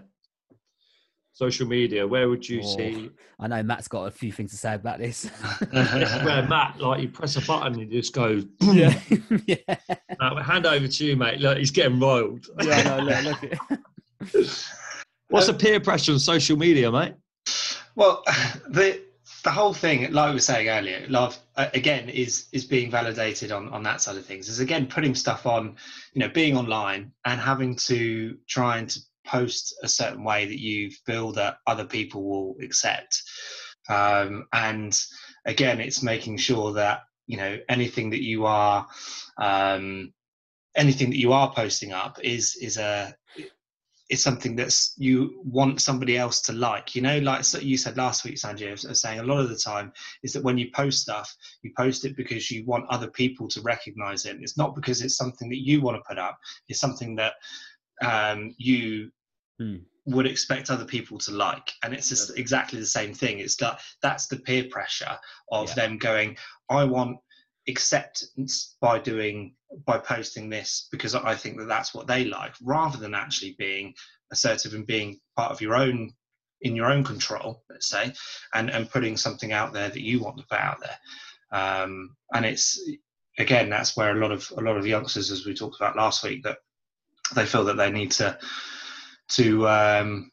social 1.32 1.66
media? 1.66 2.06
Where 2.06 2.28
would 2.30 2.48
you 2.48 2.60
Oh. 2.62 2.76
see 2.76 3.10
I 3.38 3.46
know 3.48 3.62
Matt's 3.62 3.86
got 3.88 4.04
a 4.06 4.10
few 4.10 4.32
things 4.32 4.50
to 4.52 4.56
say 4.56 4.74
about 4.74 4.98
this. 4.98 5.26
where 5.70 6.42
Matt, 6.48 6.80
like 6.80 7.02
you 7.02 7.08
press 7.08 7.36
a 7.36 7.40
button 7.42 7.74
and 7.74 7.82
it 7.82 7.90
just 7.90 8.12
goes, 8.14 8.44
yeah, 8.62 8.98
yeah, 9.46 10.42
hand 10.42 10.66
over 10.66 10.88
to 10.88 11.04
you, 11.06 11.14
mate. 11.16 11.38
Look, 11.40 11.58
he's 11.58 11.70
getting 11.70 12.00
riled. 12.00 12.46
yeah. 12.62 12.82
No, 12.82 12.98
look, 13.04 13.24
look 13.42 13.52
at, 13.52 13.58
What's 15.28 15.46
the 15.46 15.54
peer 15.54 15.78
pressure 15.80 16.12
on 16.12 16.18
social 16.18 16.56
media, 16.56 16.90
mate? 16.90 17.14
Well, 17.98 18.22
the 18.68 19.02
the 19.44 19.50
whole 19.50 19.74
thing, 19.74 20.10
like 20.12 20.28
we 20.28 20.34
were 20.34 20.40
saying 20.40 20.68
earlier, 20.68 21.04
love 21.08 21.36
uh, 21.56 21.66
again 21.74 22.08
is 22.08 22.46
is 22.52 22.64
being 22.64 22.90
validated 22.90 23.50
on 23.50 23.68
on 23.70 23.82
that 23.82 24.00
side 24.00 24.16
of 24.16 24.24
things. 24.24 24.48
Is 24.48 24.60
again 24.60 24.86
putting 24.86 25.16
stuff 25.16 25.46
on, 25.46 25.76
you 26.14 26.20
know, 26.20 26.28
being 26.28 26.56
online 26.56 27.12
and 27.24 27.40
having 27.40 27.74
to 27.86 28.38
try 28.48 28.78
and 28.78 28.88
to 28.90 29.00
post 29.26 29.74
a 29.82 29.88
certain 29.88 30.22
way 30.22 30.46
that 30.46 30.60
you 30.60 30.90
feel 31.06 31.32
that 31.32 31.58
other 31.66 31.84
people 31.84 32.22
will 32.22 32.54
accept. 32.62 33.20
Um, 33.88 34.46
and 34.52 34.96
again, 35.44 35.80
it's 35.80 36.02
making 36.02 36.36
sure 36.38 36.72
that 36.74 37.00
you 37.26 37.36
know 37.36 37.58
anything 37.68 38.10
that 38.10 38.22
you 38.22 38.46
are 38.46 38.86
um, 39.38 40.12
anything 40.76 41.10
that 41.10 41.18
you 41.18 41.32
are 41.32 41.52
posting 41.52 41.92
up 41.92 42.20
is 42.22 42.54
is 42.62 42.76
a 42.76 43.12
is 44.10 44.22
something 44.22 44.56
that's 44.56 44.94
you 44.96 45.42
want 45.44 45.80
somebody 45.80 46.16
else 46.16 46.40
to 46.40 46.52
like 46.52 46.94
you 46.94 47.02
know 47.02 47.18
like 47.18 47.44
you 47.62 47.76
said 47.76 47.96
last 47.96 48.24
week 48.24 48.36
sanjay 48.36 48.70
was 48.70 49.00
saying 49.00 49.18
a 49.18 49.22
lot 49.22 49.38
of 49.38 49.50
the 49.50 49.56
time 49.56 49.92
is 50.22 50.32
that 50.32 50.42
when 50.42 50.56
you 50.56 50.70
post 50.74 51.00
stuff 51.02 51.34
you 51.62 51.72
post 51.76 52.04
it 52.04 52.16
because 52.16 52.50
you 52.50 52.64
want 52.64 52.84
other 52.90 53.10
people 53.10 53.48
to 53.48 53.60
recognize 53.62 54.24
it. 54.24 54.38
It's 54.40 54.56
not 54.56 54.74
because 54.74 55.02
it's 55.02 55.16
something 55.16 55.48
that 55.50 55.64
you 55.64 55.80
want 55.80 55.96
to 55.96 56.02
put 56.08 56.18
up. 56.18 56.38
It's 56.68 56.80
something 56.80 57.16
that 57.16 57.34
um, 58.04 58.54
you 58.58 59.10
Hmm. 59.60 59.78
would 60.06 60.26
expect 60.26 60.70
other 60.70 60.84
people 60.84 61.18
to 61.18 61.32
like. 61.32 61.72
And 61.82 61.92
it's 61.92 62.08
just 62.08 62.38
exactly 62.38 62.78
the 62.78 62.86
same 62.86 63.12
thing. 63.12 63.40
It's 63.40 63.56
that 63.56 63.80
that's 64.02 64.28
the 64.28 64.36
peer 64.36 64.64
pressure 64.70 65.18
of 65.50 65.68
Yeah. 65.68 65.74
them 65.74 65.98
going 65.98 66.36
i 66.70 66.84
want 66.84 67.18
acceptance 67.68 68.76
by 68.80 68.98
doing 68.98 69.54
by 69.84 69.98
posting 69.98 70.48
this 70.48 70.88
because 70.90 71.14
I 71.14 71.34
think 71.34 71.58
that 71.58 71.68
that's 71.68 71.94
what 71.94 72.06
they 72.06 72.24
like, 72.24 72.54
rather 72.62 72.98
than 72.98 73.14
actually 73.14 73.56
being 73.58 73.94
assertive 74.32 74.74
and 74.74 74.86
being 74.86 75.20
part 75.36 75.52
of 75.52 75.60
your 75.60 75.74
own 75.74 76.12
in 76.62 76.74
your 76.74 76.90
own 76.90 77.04
control, 77.04 77.62
let's 77.70 77.88
say, 77.88 78.12
and 78.54 78.70
and 78.70 78.90
putting 78.90 79.16
something 79.16 79.52
out 79.52 79.72
there 79.72 79.88
that 79.88 80.02
you 80.02 80.20
want 80.20 80.38
to 80.38 80.46
put 80.50 80.58
out 80.58 80.78
there. 80.80 80.98
Um, 81.50 82.16
and 82.34 82.44
it's 82.44 82.80
again 83.38 83.68
that's 83.68 83.96
where 83.96 84.16
a 84.16 84.20
lot 84.20 84.32
of 84.32 84.50
a 84.56 84.60
lot 84.60 84.76
of 84.76 84.86
youngsters, 84.86 85.30
as 85.30 85.46
we 85.46 85.54
talked 85.54 85.76
about 85.76 85.96
last 85.96 86.24
week, 86.24 86.42
that 86.44 86.58
they 87.34 87.46
feel 87.46 87.64
that 87.64 87.76
they 87.76 87.90
need 87.90 88.12
to 88.12 88.38
to 89.30 89.68
um, 89.68 90.30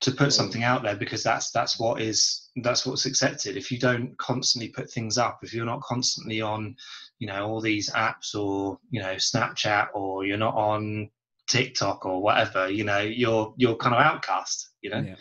to 0.00 0.12
put 0.12 0.32
something 0.32 0.62
out 0.62 0.82
there 0.82 0.96
because 0.96 1.22
that's 1.22 1.50
that's 1.50 1.78
what 1.80 2.00
is 2.00 2.50
that's 2.56 2.84
what's 2.84 3.06
accepted 3.06 3.56
if 3.56 3.70
you 3.70 3.78
don't 3.78 4.16
constantly 4.18 4.68
put 4.68 4.90
things 4.90 5.16
up 5.16 5.38
if 5.42 5.54
you're 5.54 5.64
not 5.64 5.80
constantly 5.80 6.40
on 6.40 6.76
you 7.18 7.26
know 7.26 7.46
all 7.46 7.62
these 7.62 7.90
apps 7.92 8.34
or 8.34 8.78
you 8.90 9.00
know 9.00 9.14
snapchat 9.14 9.88
or 9.94 10.26
you're 10.26 10.36
not 10.36 10.54
on 10.54 11.08
tiktok 11.48 12.04
or 12.04 12.22
whatever 12.22 12.68
you 12.68 12.84
know 12.84 13.00
you're 13.00 13.54
you're 13.56 13.76
kind 13.76 13.94
of 13.94 14.02
outcast 14.02 14.70
you 14.82 14.90
know 14.90 14.98
Yeah. 14.98 15.14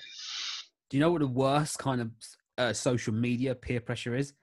Do 0.90 0.98
you 0.98 1.02
know 1.02 1.12
what 1.12 1.22
the 1.22 1.28
worst 1.28 1.80
kind 1.80 2.02
of 2.02 2.12
uh, 2.58 2.74
social 2.74 3.14
media 3.14 3.56
peer 3.56 3.82
pressure 3.82 4.16
is? 4.16 4.34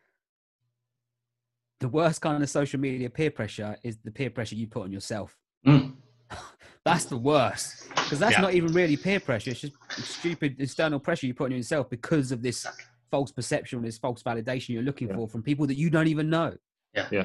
The 1.80 1.88
worst 1.88 2.20
kind 2.20 2.42
of 2.42 2.50
social 2.50 2.80
media 2.80 3.10
peer 3.10 3.30
pressure 3.30 3.76
is 3.82 3.98
the 4.04 4.10
peer 4.10 4.30
pressure 4.30 4.56
you 4.56 4.66
put 4.66 4.82
on 4.82 4.92
yourself. 4.92 5.36
Mm. 5.66 5.94
That's 6.84 7.04
the 7.04 7.16
worst 7.16 7.86
because 8.12 8.20
that's 8.20 8.34
Yeah. 8.34 8.42
not 8.42 8.52
even 8.52 8.74
really 8.74 8.94
peer 8.98 9.18
pressure. 9.20 9.52
It's 9.52 9.62
just 9.62 9.74
stupid 9.96 10.56
external 10.58 11.00
pressure 11.00 11.26
you 11.26 11.32
put 11.32 11.50
on 11.50 11.56
yourself 11.56 11.88
because 11.88 12.30
of 12.30 12.42
this 12.42 12.66
false 13.10 13.32
perception, 13.32 13.80
this 13.80 13.96
false 13.96 14.22
validation 14.22 14.68
you're 14.68 14.82
looking 14.82 15.08
Yeah. 15.08 15.14
for 15.14 15.28
from 15.28 15.42
people 15.42 15.66
that 15.66 15.76
you 15.76 15.88
don't 15.88 16.08
even 16.08 16.28
know. 16.28 16.54
Yeah. 16.94 17.08
Yeah. 17.10 17.24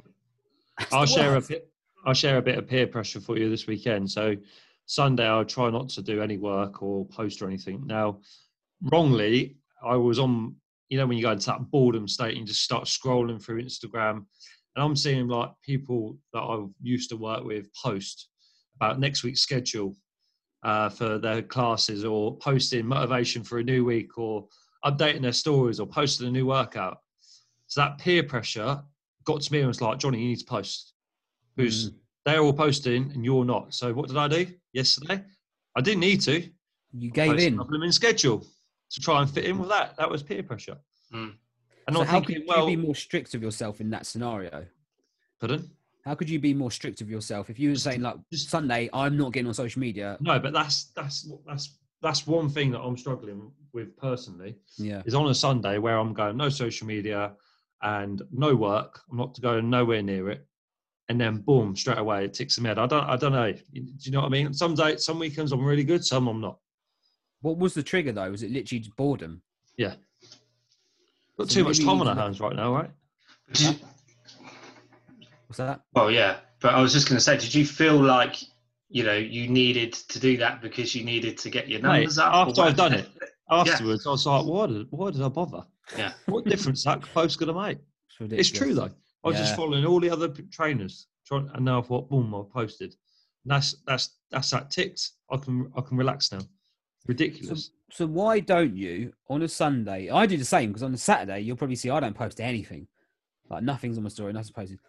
That's 0.79 0.93
I'll 0.93 1.05
share 1.05 1.31
a 1.31 1.35
worst. 1.35 1.49
bit. 1.49 1.69
I'll 2.05 2.13
share 2.13 2.37
a 2.37 2.41
bit 2.41 2.57
of 2.57 2.69
peer 2.69 2.87
pressure 2.87 3.19
for 3.19 3.37
you 3.37 3.49
this 3.49 3.67
weekend. 3.67 4.09
So 4.09 4.37
Sunday, 4.85 5.27
I'll 5.27 5.43
try 5.43 5.69
not 5.69 5.89
to 5.89 6.01
do 6.01 6.21
any 6.21 6.37
work 6.37 6.81
or 6.81 7.05
post 7.07 7.41
or 7.41 7.47
anything. 7.47 7.85
Now, 7.85 8.21
wrongly, 8.81 9.57
I 9.83 9.97
was 9.97 10.19
on. 10.19 10.55
You 10.87 10.97
know, 10.99 11.05
when 11.05 11.17
you 11.17 11.23
go 11.23 11.33
into 11.33 11.47
that 11.47 11.69
boredom 11.69 12.07
state 12.07 12.29
and 12.29 12.37
you 12.37 12.45
just 12.45 12.63
start 12.63 12.85
scrolling 12.85 13.43
through 13.43 13.61
Instagram, 13.61 14.15
and 14.75 14.85
I'm 14.85 14.95
seeing 14.95 15.27
like 15.27 15.51
people 15.61 16.17
that 16.31 16.39
I 16.39 16.65
used 16.81 17.09
to 17.09 17.17
work 17.17 17.43
with 17.43 17.67
post 17.73 18.29
about 18.77 18.97
next 18.97 19.21
week's 19.25 19.41
schedule 19.41 19.97
uh, 20.63 20.89
for 20.89 21.17
their 21.17 21.41
classes, 21.41 22.03
or 22.05 22.37
posting 22.37 22.85
motivation 22.85 23.43
for 23.43 23.59
a 23.59 23.63
new 23.63 23.85
week, 23.85 24.17
or 24.17 24.47
updating 24.85 25.21
their 25.21 25.33
stories, 25.33 25.79
or 25.79 25.87
posting 25.87 26.27
a 26.27 26.31
new 26.31 26.45
workout. 26.45 26.99
So 27.67 27.81
that 27.81 27.97
peer 27.97 28.23
pressure 28.23 28.81
got 29.25 29.41
to 29.41 29.51
me 29.51 29.59
and 29.59 29.67
was 29.67 29.81
like, 29.81 29.99
Johnny, 29.99 30.21
you 30.21 30.29
need 30.29 30.39
to 30.39 30.45
post. 30.45 30.93
Because 31.55 31.91
they're 32.25 32.41
all 32.41 32.53
posting 32.53 33.11
and 33.13 33.25
you're 33.25 33.45
not. 33.45 33.73
So 33.73 33.93
what 33.93 34.07
did 34.09 34.17
I 34.17 34.27
do 34.27 34.45
yesterday? 34.73 35.23
I 35.75 35.81
didn't 35.81 36.01
need 36.01 36.21
to. 36.21 36.47
You 36.93 37.11
gave 37.11 37.31
Posted 37.31 37.53
in. 37.53 37.59
a 37.59 37.83
in 37.83 37.91
schedule 37.91 38.45
to 38.91 38.99
try 39.01 39.21
and 39.21 39.29
fit 39.29 39.45
in 39.45 39.57
with 39.59 39.69
that. 39.69 39.97
That 39.97 40.09
was 40.09 40.23
peer 40.23 40.43
pressure. 40.43 40.77
Mm. 41.13 41.33
And 41.87 41.95
So 41.95 42.01
I'm 42.01 42.07
how 42.07 42.19
thinking, 42.19 42.35
could 42.41 42.47
well, 42.47 42.69
you 42.69 42.77
be 42.77 42.83
more 42.83 42.95
strict 42.95 43.33
of 43.33 43.41
yourself 43.41 43.81
in 43.81 43.89
that 43.91 44.05
scenario? 44.05 44.65
pardon? 45.39 45.69
How 46.07 46.15
could 46.15 46.29
you 46.29 46.39
be 46.39 46.53
more 46.53 46.71
strict 46.71 47.01
of 47.01 47.09
yourself 47.09 47.49
if 47.49 47.59
you 47.59 47.69
were 47.69 47.75
saying 47.75 48.01
like 48.01 48.15
just- 48.31 48.49
Sunday, 48.49 48.89
I'm 48.93 49.17
not 49.17 49.33
getting 49.33 49.47
on 49.47 49.53
social 49.53 49.81
media? 49.81 50.17
No, 50.21 50.39
but 50.39 50.53
that's 50.53 50.85
that's 50.95 51.29
that's 51.45 51.77
that's 52.01 52.25
one 52.25 52.47
thing 52.47 52.71
that 52.71 52.79
I'm 52.79 52.95
struggling 52.95 53.51
with 53.73 53.97
personally. 53.97 54.55
Yeah, 54.77 55.01
Is 55.05 55.13
on 55.13 55.27
a 55.27 55.35
Sunday 55.35 55.79
where 55.79 55.97
I'm 55.97 56.13
going 56.13 56.37
no 56.37 56.47
social 56.47 56.87
media 56.87 57.33
and 57.81 58.21
no 58.31 58.55
work. 58.55 59.01
I'm 59.11 59.17
not 59.17 59.35
to 59.35 59.41
go 59.41 59.59
nowhere 59.59 60.01
near 60.01 60.29
it. 60.29 60.47
and 61.09 61.19
then 61.19 61.37
boom, 61.41 61.75
straight 61.75 61.97
away 61.97 62.23
it 62.25 62.33
ticks 62.33 62.55
them 62.55 62.67
out. 62.67 62.77
I 62.77 62.85
don't, 62.85 63.03
I 63.03 63.17
don't 63.17 63.33
know. 63.33 63.51
Do 63.51 63.59
you 63.73 64.11
know 64.11 64.21
what 64.21 64.27
I 64.27 64.29
mean? 64.29 64.53
Some 64.53 64.75
days, 64.75 65.03
some 65.03 65.19
weekends 65.19 65.51
I'm 65.51 65.63
really 65.65 65.83
good, 65.83 66.05
some 66.05 66.27
I'm 66.27 66.39
not. 66.39 66.57
What 67.41 67.57
was 67.57 67.73
the 67.73 67.83
trigger 67.83 68.13
though? 68.13 68.31
Was 68.31 68.43
it 68.43 68.51
literally 68.51 68.79
just 68.79 68.95
boredom? 68.95 69.41
Yeah. 69.75 69.95
Got 71.37 71.49
So 71.49 71.55
too 71.55 71.63
much 71.65 71.79
time 71.79 71.99
on 72.01 72.07
our 72.07 72.15
hands 72.15 72.39
right 72.39 72.55
now, 72.55 72.73
right? 72.73 72.91
Did 75.49 75.57
you- 75.57 75.63
Was 75.63 75.75
that? 75.75 75.81
well, 75.93 76.11
yeah, 76.11 76.37
but 76.61 76.73
I 76.73 76.81
was 76.81 76.93
just 76.93 77.07
going 77.07 77.17
to 77.17 77.23
say, 77.23 77.37
did 77.37 77.53
you 77.53 77.65
feel 77.65 77.95
like 77.95 78.35
you 78.89 79.03
know 79.03 79.15
you 79.15 79.47
needed 79.49 79.93
to 79.93 80.19
do 80.19 80.37
that 80.37 80.61
because 80.61 80.95
you 80.95 81.03
needed 81.03 81.37
to 81.39 81.49
get 81.49 81.67
your 81.67 81.81
Mate, 81.81 81.87
numbers 81.99 82.17
up? 82.17 82.33
after 82.33 82.61
I've 82.61 82.75
done 82.75 82.93
it, 82.93 83.09
Afterwards, 83.49 84.05
I 84.05 84.09
was 84.09 84.25
like, 84.25 84.45
why 84.45 84.67
did, 84.67 84.87
why 84.89 85.09
did 85.11 85.21
I 85.21 85.29
bother? 85.29 85.63
Yeah. 85.97 86.11
What 86.25 86.43
difference 86.43 86.83
that 86.83 87.01
post 87.13 87.39
going 87.39 87.53
to 87.53 87.61
make? 87.61 87.77
It's. 88.19 88.49
It's 88.49 88.51
true 88.59 88.73
though. 88.73 88.89
I 89.23 89.27
was 89.29 89.37
just 89.37 89.55
following 89.55 89.85
all 89.85 89.99
the 89.99 90.09
other 90.09 90.27
trainers, 90.51 91.07
trying, 91.25 91.49
and 91.53 91.63
now 91.65 91.79
I 91.79 91.81
thought, 91.81 92.09
boom, 92.09 92.33
I 92.35 92.41
posted. 92.53 92.93
And 93.45 93.51
that's 93.51 93.75
that's 93.85 94.17
that's 94.31 94.49
that 94.51 94.69
ticked. 94.69 95.11
I 95.31 95.37
can 95.37 95.71
I 95.77 95.81
can 95.81 95.95
relax 95.97 96.31
now. 96.33 96.39
Ridiculous. 97.07 97.71
So 97.91 98.05
why 98.05 98.39
don't 98.41 98.75
you 98.75 99.13
on 99.29 99.41
a 99.43 99.47
Sunday? 99.47 100.09
I 100.09 100.25
do 100.25 100.35
the 100.35 100.43
same 100.43 100.69
because 100.71 100.83
on 100.83 100.93
a 100.93 100.97
Saturday 100.97 101.39
you'll 101.41 101.55
probably 101.55 101.77
see 101.77 101.89
I 101.89 101.99
don't 102.01 102.15
post 102.15 102.41
anything, 102.41 102.87
like 103.49 103.63
nothing's 103.63 103.97
on 103.97 104.03
my 104.03 104.09
story, 104.09 104.33
nothing's 104.33 104.51
posted. 104.51 104.79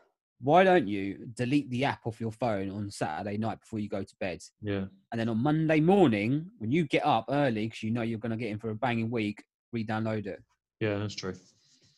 Why 0.40 0.62
don't 0.62 0.87
you 0.87 1.26
delete 1.35 1.68
the 1.71 1.85
app 1.85 2.07
off 2.07 2.21
your 2.21 2.30
phone 2.30 2.71
on 2.71 2.90
Saturday 2.90 3.37
night 3.38 3.61
before 3.61 3.80
you 3.80 3.88
go 3.88 4.02
to 4.04 4.14
bed, 4.21 4.40
yeah, 4.62 4.85
and 5.11 5.21
then 5.21 5.28
on 5.28 5.42
Monday 5.42 5.80
morning 5.80 6.47
when 6.59 6.71
you 6.71 6.85
get 6.85 7.04
up 7.04 7.26
early 7.28 7.66
because 7.66 7.83
you 7.83 7.90
know 7.90 8.02
you're 8.02 8.21
going 8.21 8.30
to 8.30 8.37
get 8.37 8.50
in 8.50 8.59
for 8.59 8.71
a 8.71 8.75
banging 8.75 9.11
week, 9.11 9.42
re-download 9.73 10.26
it. 10.26 10.40
yeah, 10.80 10.99
that's 10.99 11.14
true. 11.16 11.35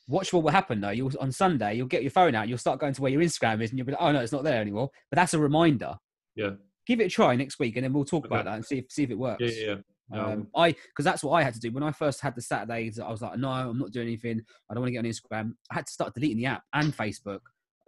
Watch 0.08 0.32
what 0.32 0.42
will 0.42 0.50
happen 0.50 0.80
though. 0.80 0.90
You'll 0.90 1.12
on 1.20 1.30
Sunday 1.30 1.74
you'll 1.74 1.86
get 1.86 2.02
your 2.02 2.10
phone 2.10 2.34
out, 2.34 2.48
you'll 2.48 2.58
start 2.58 2.80
going 2.80 2.94
to 2.94 3.02
where 3.02 3.12
your 3.12 3.22
Instagram 3.22 3.62
is, 3.62 3.70
and 3.70 3.78
you'll 3.78 3.86
be 3.86 3.92
like, 3.92 4.00
oh 4.02 4.10
no, 4.12 4.20
it's 4.20 4.32
not 4.32 4.42
there 4.42 4.60
anymore. 4.60 4.88
But 5.10 5.16
that's 5.16 5.34
a 5.34 5.38
reminder. 5.38 5.94
Yeah. 6.34 6.50
Give 6.86 7.00
it 7.00 7.04
a 7.04 7.08
try 7.10 7.36
next 7.36 7.58
week, 7.60 7.76
and 7.76 7.84
then 7.84 7.92
we'll 7.92 8.04
talk 8.06 8.26
about 8.26 8.46
that 8.46 8.54
and 8.54 8.64
see 8.64 8.78
if 8.78 8.86
see 8.90 9.02
if 9.04 9.10
it 9.10 9.18
works. 9.18 9.40
Yeah, 9.42 9.48
yeah. 9.66 9.66
yeah. 9.66 9.76
No, 10.12 10.24
Um, 10.24 10.48
I 10.56 10.72
because 10.72 11.04
that's 11.04 11.22
what 11.22 11.32
I 11.32 11.44
had 11.44 11.54
to 11.54 11.60
do 11.60 11.70
when 11.70 11.84
I 11.84 11.92
first 11.92 12.20
had 12.20 12.34
the 12.34 12.42
Saturdays. 12.42 12.98
I 12.98 13.08
was 13.10 13.22
like, 13.22 13.38
no, 13.38 13.48
I'm 13.50 13.78
not 13.78 13.92
doing 13.92 14.08
anything. 14.08 14.40
I 14.68 14.74
don't 14.74 14.80
want 14.80 14.88
to 14.88 14.92
get 14.94 14.98
on 14.98 15.04
Instagram. 15.04 15.52
I 15.70 15.74
had 15.74 15.86
to 15.86 15.92
start 15.92 16.14
deleting 16.14 16.38
the 16.38 16.46
app 16.46 16.64
and 16.72 16.96
Facebook. 16.96 17.40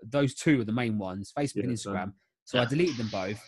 Those 0.03 0.35
two 0.35 0.61
are 0.61 0.65
the 0.65 0.73
main 0.73 0.99
ones, 0.99 1.33
Facebook 1.37 1.57
and 1.63 1.71
Yeah, 1.71 1.77
same. 1.77 1.95
Instagram. 1.95 2.13
So 2.45 2.59
I 2.59 2.63
Yeah. 2.63 2.69
deleted 2.69 2.97
them 2.99 3.09
both, 3.09 3.41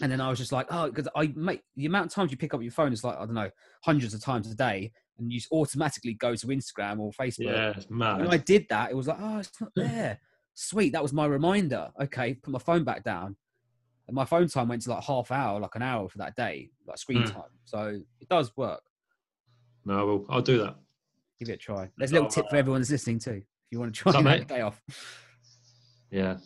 and 0.00 0.10
then 0.10 0.20
I 0.20 0.28
was 0.30 0.38
just 0.38 0.52
like, 0.52 0.66
oh, 0.70 0.88
because 0.88 1.08
I 1.14 1.28
make 1.36 1.62
the 1.76 1.86
amount 1.86 2.06
of 2.06 2.12
times 2.12 2.30
you 2.30 2.36
pick 2.36 2.54
up 2.54 2.62
your 2.62 2.72
phone 2.72 2.92
is 2.92 3.04
like 3.04 3.16
I 3.16 3.24
don't 3.26 3.34
know, 3.34 3.50
hundreds 3.84 4.14
of 4.14 4.22
times 4.22 4.50
a 4.50 4.54
day, 4.54 4.92
and 5.18 5.32
you 5.32 5.40
automatically 5.52 6.14
go 6.14 6.34
to 6.34 6.46
Instagram 6.46 6.98
or 7.00 7.12
Facebook. 7.12 7.46
yeah, 7.46 7.72
it's 7.76 7.90
mad. 7.90 8.18
When 8.20 8.28
I 8.28 8.38
did 8.38 8.66
that, 8.70 8.90
it 8.90 8.94
was 8.96 9.06
like, 9.06 9.18
oh, 9.20 9.38
it's 9.38 9.60
not 9.60 9.72
there. 9.76 10.18
Sweet, 10.54 10.92
that 10.92 11.02
was 11.02 11.12
my 11.12 11.26
reminder. 11.26 11.90
Okay, 12.00 12.34
put 12.34 12.50
my 12.52 12.58
phone 12.58 12.84
back 12.84 13.04
down. 13.04 13.36
And 14.08 14.14
my 14.16 14.24
phone 14.24 14.48
time 14.48 14.68
went 14.68 14.82
to 14.82 14.90
like 14.90 15.04
half 15.04 15.30
hour, 15.30 15.60
like 15.60 15.74
an 15.76 15.82
hour 15.82 16.08
for 16.08 16.18
that 16.18 16.34
day, 16.34 16.70
like 16.86 16.98
screen 16.98 17.22
Mm. 17.22 17.32
time. 17.32 17.50
So 17.64 18.00
it 18.20 18.28
does 18.28 18.54
work. 18.56 18.82
no, 19.84 20.06
well, 20.06 20.26
I'll 20.28 20.42
do 20.42 20.58
that. 20.58 20.76
Give 21.38 21.48
it 21.48 21.52
a 21.54 21.56
try. 21.56 21.90
There's 21.96 22.10
a 22.10 22.14
little 22.14 22.28
tip 22.28 22.48
for 22.50 22.56
everyone 22.56 22.80
that's 22.80 22.90
listening 22.90 23.18
too. 23.18 23.42
If 23.42 23.44
you 23.70 23.78
want 23.80 23.94
to 23.94 24.00
try 24.00 24.12
that, 24.22 24.48
day 24.48 24.60
off. 24.60 24.80
Yeah, 26.12 26.36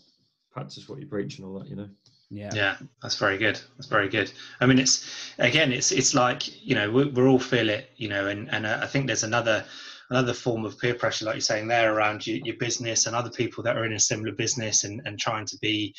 practice 0.52 0.88
what 0.88 1.00
you 1.00 1.06
preach 1.06 1.38
and 1.38 1.46
all 1.46 1.58
that. 1.58 1.68
You 1.68 1.76
know. 1.76 1.88
Yeah. 2.30 2.50
Yeah, 2.54 2.76
that's 3.02 3.16
very 3.16 3.38
good. 3.38 3.60
That's 3.76 3.88
very 3.88 4.08
good. 4.08 4.32
I 4.60 4.66
mean, 4.66 4.78
it's 4.78 5.32
again, 5.38 5.72
it's 5.72 5.92
it's 5.92 6.14
like 6.14 6.64
you 6.66 6.74
know 6.74 6.90
we 6.90 7.04
we 7.04 7.22
all 7.22 7.38
feel 7.38 7.68
it, 7.68 7.90
you 7.96 8.08
know, 8.08 8.26
and 8.28 8.50
and 8.52 8.66
uh, 8.66 8.80
I 8.82 8.86
think 8.86 9.06
there's 9.06 9.22
another 9.22 9.64
another 10.10 10.32
form 10.32 10.64
of 10.64 10.78
peer 10.78 10.94
pressure, 10.94 11.24
like 11.24 11.34
you're 11.34 11.40
saying 11.40 11.68
there, 11.68 11.94
around 11.94 12.26
your, 12.26 12.38
your 12.44 12.56
business 12.56 13.06
and 13.06 13.14
other 13.14 13.30
people 13.30 13.62
that 13.64 13.76
are 13.76 13.84
in 13.84 13.92
a 13.92 14.00
similar 14.00 14.32
business 14.32 14.84
and 14.84 15.02
and 15.04 15.18
trying 15.18 15.46
to 15.46 15.58
be, 15.60 15.94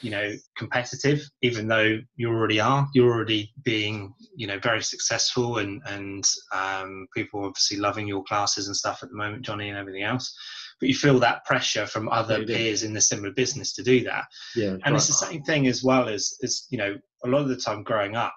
you 0.00 0.10
know, 0.10 0.32
competitive, 0.56 1.28
even 1.42 1.66
though 1.66 1.98
you 2.16 2.28
already 2.28 2.60
are. 2.60 2.86
You're 2.94 3.12
already 3.12 3.52
being, 3.64 4.14
you 4.36 4.46
know, 4.46 4.60
very 4.60 4.82
successful, 4.82 5.58
and 5.58 5.82
and 5.86 6.24
um, 6.52 7.08
people 7.14 7.44
obviously 7.44 7.78
loving 7.78 8.06
your 8.06 8.22
classes 8.24 8.68
and 8.68 8.76
stuff 8.76 9.02
at 9.02 9.08
the 9.08 9.16
moment, 9.16 9.42
Johnny, 9.42 9.70
and 9.70 9.78
everything 9.78 10.04
else. 10.04 10.36
But 10.80 10.88
you 10.88 10.94
feel 10.94 11.18
that 11.20 11.44
pressure 11.44 11.86
from 11.86 12.08
other 12.08 12.40
Yeah, 12.40 12.56
peers 12.56 12.82
in 12.82 12.92
the 12.92 13.00
similar 13.00 13.32
business 13.32 13.72
to 13.74 13.82
do 13.82 14.02
that 14.04 14.24
Yeah. 14.56 14.76
and 14.84 14.94
it's 14.96 15.06
the 15.06 15.12
same 15.12 15.42
thing 15.42 15.66
as 15.68 15.82
well 15.84 16.08
as 16.08 16.36
as 16.42 16.66
you 16.70 16.78
know 16.78 16.96
a 17.24 17.28
lot 17.28 17.42
of 17.42 17.48
the 17.48 17.56
time 17.56 17.82
growing 17.82 18.16
up 18.16 18.34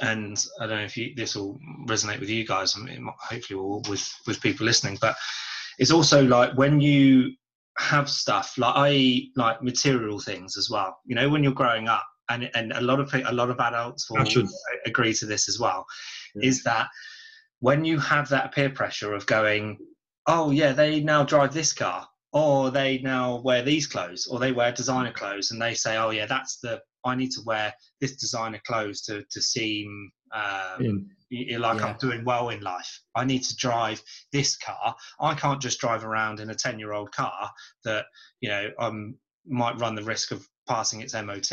and 0.00 0.44
i 0.60 0.66
don't 0.66 0.78
know 0.78 0.84
if 0.84 0.96
you, 0.96 1.14
this 1.16 1.34
will 1.36 1.58
resonate 1.88 2.20
with 2.20 2.28
you 2.30 2.46
guys 2.46 2.76
it 2.76 3.00
might- 3.00 3.14
hopefully 3.20 3.58
will 3.58 3.82
with 3.88 4.08
with 4.26 4.40
people 4.40 4.64
listening 4.64 4.96
but 5.00 5.16
it's 5.78 5.90
also 5.90 6.24
like 6.24 6.52
when 6.56 6.80
you 6.80 7.32
have 7.78 8.08
stuff 8.08 8.54
like 8.58 8.74
i 8.76 9.22
like 9.36 9.62
material 9.62 10.18
things 10.20 10.56
as 10.56 10.70
well 10.70 10.98
you 11.04 11.14
know 11.14 11.28
when 11.28 11.42
you're 11.42 11.52
growing 11.52 11.88
up 11.88 12.06
and 12.30 12.50
and 12.54 12.72
a 12.72 12.80
lot 12.80 13.00
of 13.00 13.12
a 13.14 13.32
lot 13.32 13.50
of 13.50 13.58
adults 13.60 14.08
will 14.10 14.24
agree 14.86 15.12
to 15.14 15.26
this 15.26 15.48
as 15.48 15.58
well 15.58 15.84
Yeah. 16.34 16.48
is 16.48 16.62
that 16.62 16.86
when 17.60 17.84
you 17.84 17.98
have 17.98 18.28
that 18.30 18.52
peer 18.54 18.70
pressure 18.70 19.12
of 19.14 19.26
going 19.26 19.78
oh 20.26 20.50
yeah 20.50 20.72
they 20.72 21.00
now 21.00 21.24
drive 21.24 21.52
this 21.52 21.72
car 21.72 22.06
or 22.32 22.70
they 22.70 22.98
now 22.98 23.40
wear 23.40 23.62
these 23.62 23.86
clothes 23.86 24.26
or 24.26 24.38
they 24.38 24.52
wear 24.52 24.72
designer 24.72 25.12
clothes 25.12 25.50
and 25.50 25.60
they 25.60 25.74
say 25.74 25.96
oh 25.96 26.10
yeah 26.10 26.26
that's 26.26 26.58
the 26.58 26.80
i 27.04 27.14
need 27.14 27.30
to 27.30 27.42
wear 27.44 27.72
this 28.00 28.16
designer 28.16 28.60
clothes 28.66 29.02
to 29.02 29.24
to 29.30 29.42
seem 29.42 30.10
um, 30.34 30.84
In. 30.84 31.10
y- 31.30 31.46
y- 31.52 31.56
like 31.58 31.80
Yeah. 31.80 31.86
i'm 31.86 31.98
doing 31.98 32.24
well 32.24 32.48
in 32.50 32.60
life 32.60 33.00
i 33.14 33.24
need 33.24 33.42
to 33.42 33.56
drive 33.56 34.02
this 34.32 34.56
car 34.56 34.94
i 35.20 35.34
can't 35.34 35.60
just 35.60 35.80
drive 35.80 36.04
around 36.04 36.40
in 36.40 36.50
a 36.50 36.54
10 36.54 36.78
year 36.78 36.92
old 36.92 37.12
car 37.12 37.50
that 37.84 38.06
you 38.40 38.48
know 38.48 38.70
um 38.78 39.16
might 39.44 39.78
run 39.80 39.96
the 39.96 40.04
risk 40.04 40.30
of 40.30 40.46
passing 40.68 41.00
its 41.02 41.14
mot 41.14 41.52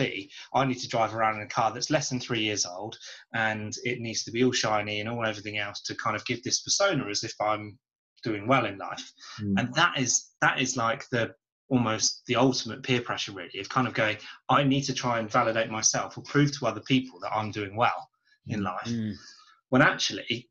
i 0.54 0.64
need 0.64 0.78
to 0.78 0.88
drive 0.88 1.16
around 1.16 1.38
in 1.38 1.42
a 1.42 1.48
car 1.48 1.74
that's 1.74 1.90
less 1.90 2.10
than 2.10 2.20
three 2.20 2.42
years 2.42 2.64
old 2.66 2.96
and 3.34 3.74
it 3.84 4.00
needs 4.00 4.24
to 4.24 4.32
be 4.32 4.44
all 4.44 4.52
shiny 4.52 5.00
and 5.00 5.10
all 5.10 5.26
everything 5.26 5.58
else 5.58 5.82
to 5.82 5.96
kind 5.96 6.16
of 6.16 6.24
give 6.26 6.42
this 6.44 6.62
persona 6.62 7.04
as 7.10 7.24
if 7.24 7.34
i'm 7.42 7.78
doing 8.22 8.48
well 8.48 8.66
in 8.66 8.78
life. 8.78 9.12
Mm. 9.42 9.60
and 9.60 9.74
that 9.76 9.98
is 9.98 10.32
that 10.42 10.60
is 10.60 10.78
like 10.78 11.08
the 11.10 11.34
almost 11.70 12.24
the 12.26 12.36
ultimate 12.36 12.82
peer 12.82 13.02
pressure 13.02 13.32
really 13.32 13.60
of 13.60 13.70
kind 13.70 13.88
of 13.88 13.94
going 13.94 14.18
i 14.50 14.64
need 14.64 14.82
to 14.82 14.94
try 14.94 15.20
and 15.20 15.30
validate 15.30 15.70
myself 15.70 16.18
or 16.18 16.24
prove 16.24 16.52
to 16.52 16.66
other 16.66 16.82
people 16.82 17.20
that 17.20 17.32
i'm 17.32 17.52
doing 17.52 17.76
well 17.76 18.10
in 18.48 18.64
life. 18.64 18.88
Mm. 18.88 19.14
when 19.70 19.84
actually 19.84 20.50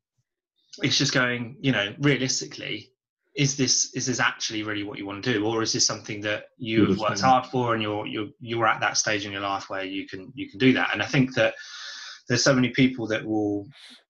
it's 0.82 0.96
just 0.96 1.12
going 1.12 1.56
you 1.60 1.72
know 1.72 1.92
realistically 2.00 2.92
is 3.38 3.56
this 3.56 3.94
is 3.94 4.04
this 4.06 4.18
actually 4.18 4.64
really 4.64 4.82
what 4.82 4.98
you 4.98 5.06
want 5.06 5.24
to 5.24 5.32
do? 5.32 5.46
Or 5.46 5.62
is 5.62 5.72
this 5.72 5.86
something 5.86 6.20
that 6.22 6.46
you 6.58 6.86
have 6.86 6.98
worked 6.98 7.20
hard 7.20 7.46
for 7.46 7.72
and 7.72 7.80
you're 7.80 8.04
you're 8.04 8.28
you're 8.40 8.66
at 8.66 8.80
that 8.80 8.96
stage 8.96 9.24
in 9.24 9.32
your 9.32 9.42
life 9.42 9.70
where 9.70 9.84
you 9.84 10.08
can 10.08 10.32
you 10.34 10.50
can 10.50 10.58
do 10.58 10.72
that? 10.72 10.90
And 10.92 11.00
i 11.00 11.06
think 11.06 11.34
that 11.36 11.54
there's 12.28 12.42
so 12.42 12.52
many 12.52 12.70
people 12.70 13.06
that 13.06 13.24
will 13.24 13.66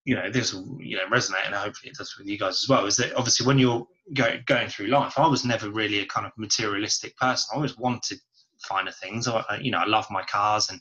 you 0.09 0.15
know 0.15 0.31
this 0.31 0.55
will 0.55 0.79
you 0.81 0.97
know 0.97 1.05
resonate 1.13 1.45
and 1.45 1.55
hopefully 1.55 1.91
it 1.91 1.97
does 1.97 2.17
with 2.17 2.27
you 2.27 2.39
guys 2.39 2.63
as 2.63 2.67
well 2.67 2.87
is 2.87 2.97
that 2.97 3.15
obviously 3.15 3.47
when 3.47 3.59
you're 3.59 3.87
go, 4.15 4.39
going 4.47 4.67
through 4.67 4.87
life 4.87 5.19
i 5.19 5.27
was 5.27 5.45
never 5.45 5.71
really 5.71 6.01
a 6.01 6.07
kind 6.07 6.27
of 6.27 6.33
materialistic 6.39 7.15
person. 7.19 7.47
I 7.53 7.57
always 7.57 7.77
wanted 7.77 8.19
finer 8.67 8.91
things. 8.91 9.29
I, 9.29 9.59
you 9.61 9.71
know 9.71 9.79
i 9.79 9.87
love 9.87 10.07
my 10.11 10.23
cars 10.23 10.71
and 10.71 10.81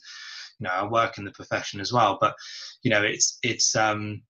you 0.60 0.64
know 0.64 0.70
i 0.72 0.88
work 0.88 1.18
in 1.18 1.26
the 1.26 1.32
profession 1.32 1.82
as 1.82 1.92
well 1.92 2.18
but 2.22 2.36
you 2.84 2.90
know 2.90 3.04
it's 3.04 3.38
it's 3.44 3.76
um 3.76 4.22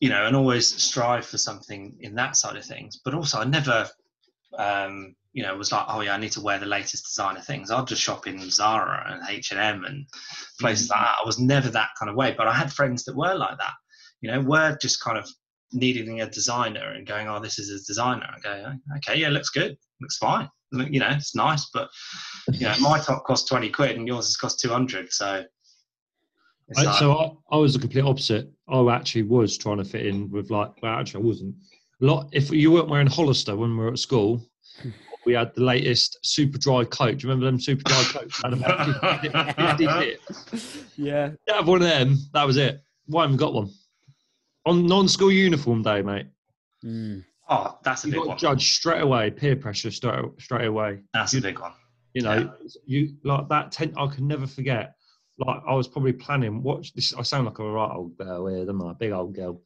you 0.00 0.08
know 0.08 0.26
and 0.26 0.34
always 0.34 0.66
strive 0.66 1.24
for 1.24 1.38
something 1.38 1.96
in 2.00 2.16
that 2.16 2.36
side 2.36 2.56
of 2.56 2.64
things. 2.64 3.00
But 3.04 3.14
also 3.14 3.38
i 3.38 3.44
never 3.44 3.88
um 4.58 5.14
you 5.32 5.44
know 5.44 5.56
was 5.56 5.70
like 5.70 5.84
oh 5.88 6.00
yeah 6.00 6.14
i 6.14 6.18
need 6.18 6.32
to 6.32 6.40
wear 6.40 6.58
the 6.58 6.66
latest 6.66 7.04
designer 7.04 7.40
things. 7.40 7.70
I'll 7.70 7.84
just 7.84 8.02
shop 8.02 8.26
in 8.26 8.50
zara 8.50 9.04
and 9.08 9.22
h&m 9.28 9.84
and 9.84 10.04
places 10.58 10.90
like 10.90 11.00
that. 11.00 11.16
I 11.22 11.24
was 11.24 11.38
never 11.38 11.70
that 11.70 11.90
kind 11.96 12.10
of 12.10 12.16
way 12.16 12.34
but 12.36 12.48
i 12.48 12.52
had 12.52 12.72
friends 12.72 13.04
that 13.04 13.16
were 13.16 13.34
like 13.34 13.56
that 13.58 13.74
you 14.24 14.30
know 14.32 14.40
were 14.40 14.76
just 14.80 15.02
kind 15.02 15.18
of 15.18 15.28
needing 15.72 16.22
a 16.22 16.30
designer 16.30 16.92
and 16.92 17.06
going 17.06 17.28
oh 17.28 17.38
this 17.40 17.58
is 17.58 17.68
a 17.70 17.84
designer 17.86 18.26
i 18.34 18.40
go 18.40 18.72
okay 18.96 19.20
yeah 19.20 19.28
looks 19.28 19.50
good 19.50 19.76
looks 20.00 20.16
fine 20.16 20.48
you 20.72 20.98
know 20.98 21.08
it's 21.10 21.34
nice 21.34 21.68
but 21.74 21.88
you 22.52 22.60
know 22.66 22.74
my 22.80 22.98
top 22.98 23.24
cost 23.26 23.46
20 23.48 23.68
quid 23.70 23.96
and 23.96 24.08
yours 24.08 24.26
has 24.26 24.36
cost 24.36 24.58
200 24.60 25.12
so 25.12 25.44
I, 26.76 26.82
like- 26.82 26.98
so 26.98 27.12
I, 27.12 27.56
I 27.56 27.58
was 27.58 27.74
the 27.74 27.78
complete 27.78 28.04
opposite. 28.04 28.50
I 28.68 28.80
actually 28.90 29.24
was 29.24 29.58
trying 29.58 29.76
to 29.76 29.84
fit 29.84 30.06
in 30.06 30.30
with 30.30 30.48
like, 30.50 30.70
well, 30.82 30.94
actually 30.98 31.22
I 31.22 31.26
wasn't. 31.26 31.54
A 32.00 32.04
lot. 32.06 32.30
If 32.32 32.50
you 32.50 32.70
weren't 32.72 32.88
wearing 32.88 33.06
Hollister 33.06 33.54
when 33.54 33.76
we 33.76 33.84
were 33.84 33.92
at 33.92 33.98
school, 33.98 34.42
we 35.26 35.34
had 35.34 35.54
the 35.54 35.60
latest 35.62 36.18
super 36.22 36.56
dry 36.56 36.84
coat. 36.84 37.18
Do 37.18 37.26
you 37.26 37.28
remember 37.28 37.44
them 37.44 37.60
super 37.60 37.82
dry 37.84 38.02
coats? 38.04 38.40
Had 38.42 38.54
about 38.54 39.20
50, 39.20 39.84
50 39.84 39.86
bits. 39.86 40.78
Yeah. 40.96 41.32
Yeah, 41.46 41.56
have 41.56 41.68
one 41.68 41.82
of 41.82 41.88
them. 41.88 42.16
That 42.32 42.46
was 42.46 42.56
it. 42.56 42.82
Why 43.06 43.22
haven't 43.24 43.36
got 43.36 43.52
one? 43.52 43.68
On 44.66 44.86
non-school 44.86 45.30
uniform 45.32 45.82
day, 45.82 46.02
mate. 46.02 46.26
Mm. 46.84 47.24
oh 47.48 47.78
that's 47.82 48.04
a 48.04 48.08
You 48.08 48.12
big 48.12 48.20
got 48.20 48.28
one 48.28 48.38
judged 48.38 48.74
straight 48.74 49.00
away. 49.02 49.30
Peer 49.30 49.56
pressure 49.56 49.90
straight 49.90 50.24
straight 50.38 50.66
away. 50.66 51.00
that's 51.14 51.34
a 51.34 51.40
big 51.40 51.58
one 51.58 51.72
You 52.14 52.22
know, 52.22 52.34
Yeah. 52.36 52.68
you 52.86 53.16
like 53.24 53.48
that. 53.48 53.72
Ten, 53.72 53.92
I 53.96 54.06
can 54.06 54.26
never 54.28 54.46
forget. 54.46 54.94
Like 55.38 55.60
I 55.66 55.74
was 55.74 55.88
probably 55.88 56.12
planning. 56.12 56.62
Watch 56.62 56.92
this. 56.94 57.12
I 57.14 57.22
sound 57.22 57.46
like 57.46 57.58
a 57.58 57.64
right 57.70 57.90
old 57.94 58.16
girl 58.16 58.46
here, 58.46 58.64
don't 58.64 58.80
I? 58.82 58.92
Big 58.94 59.12
old 59.12 59.34
girl. 59.34 59.60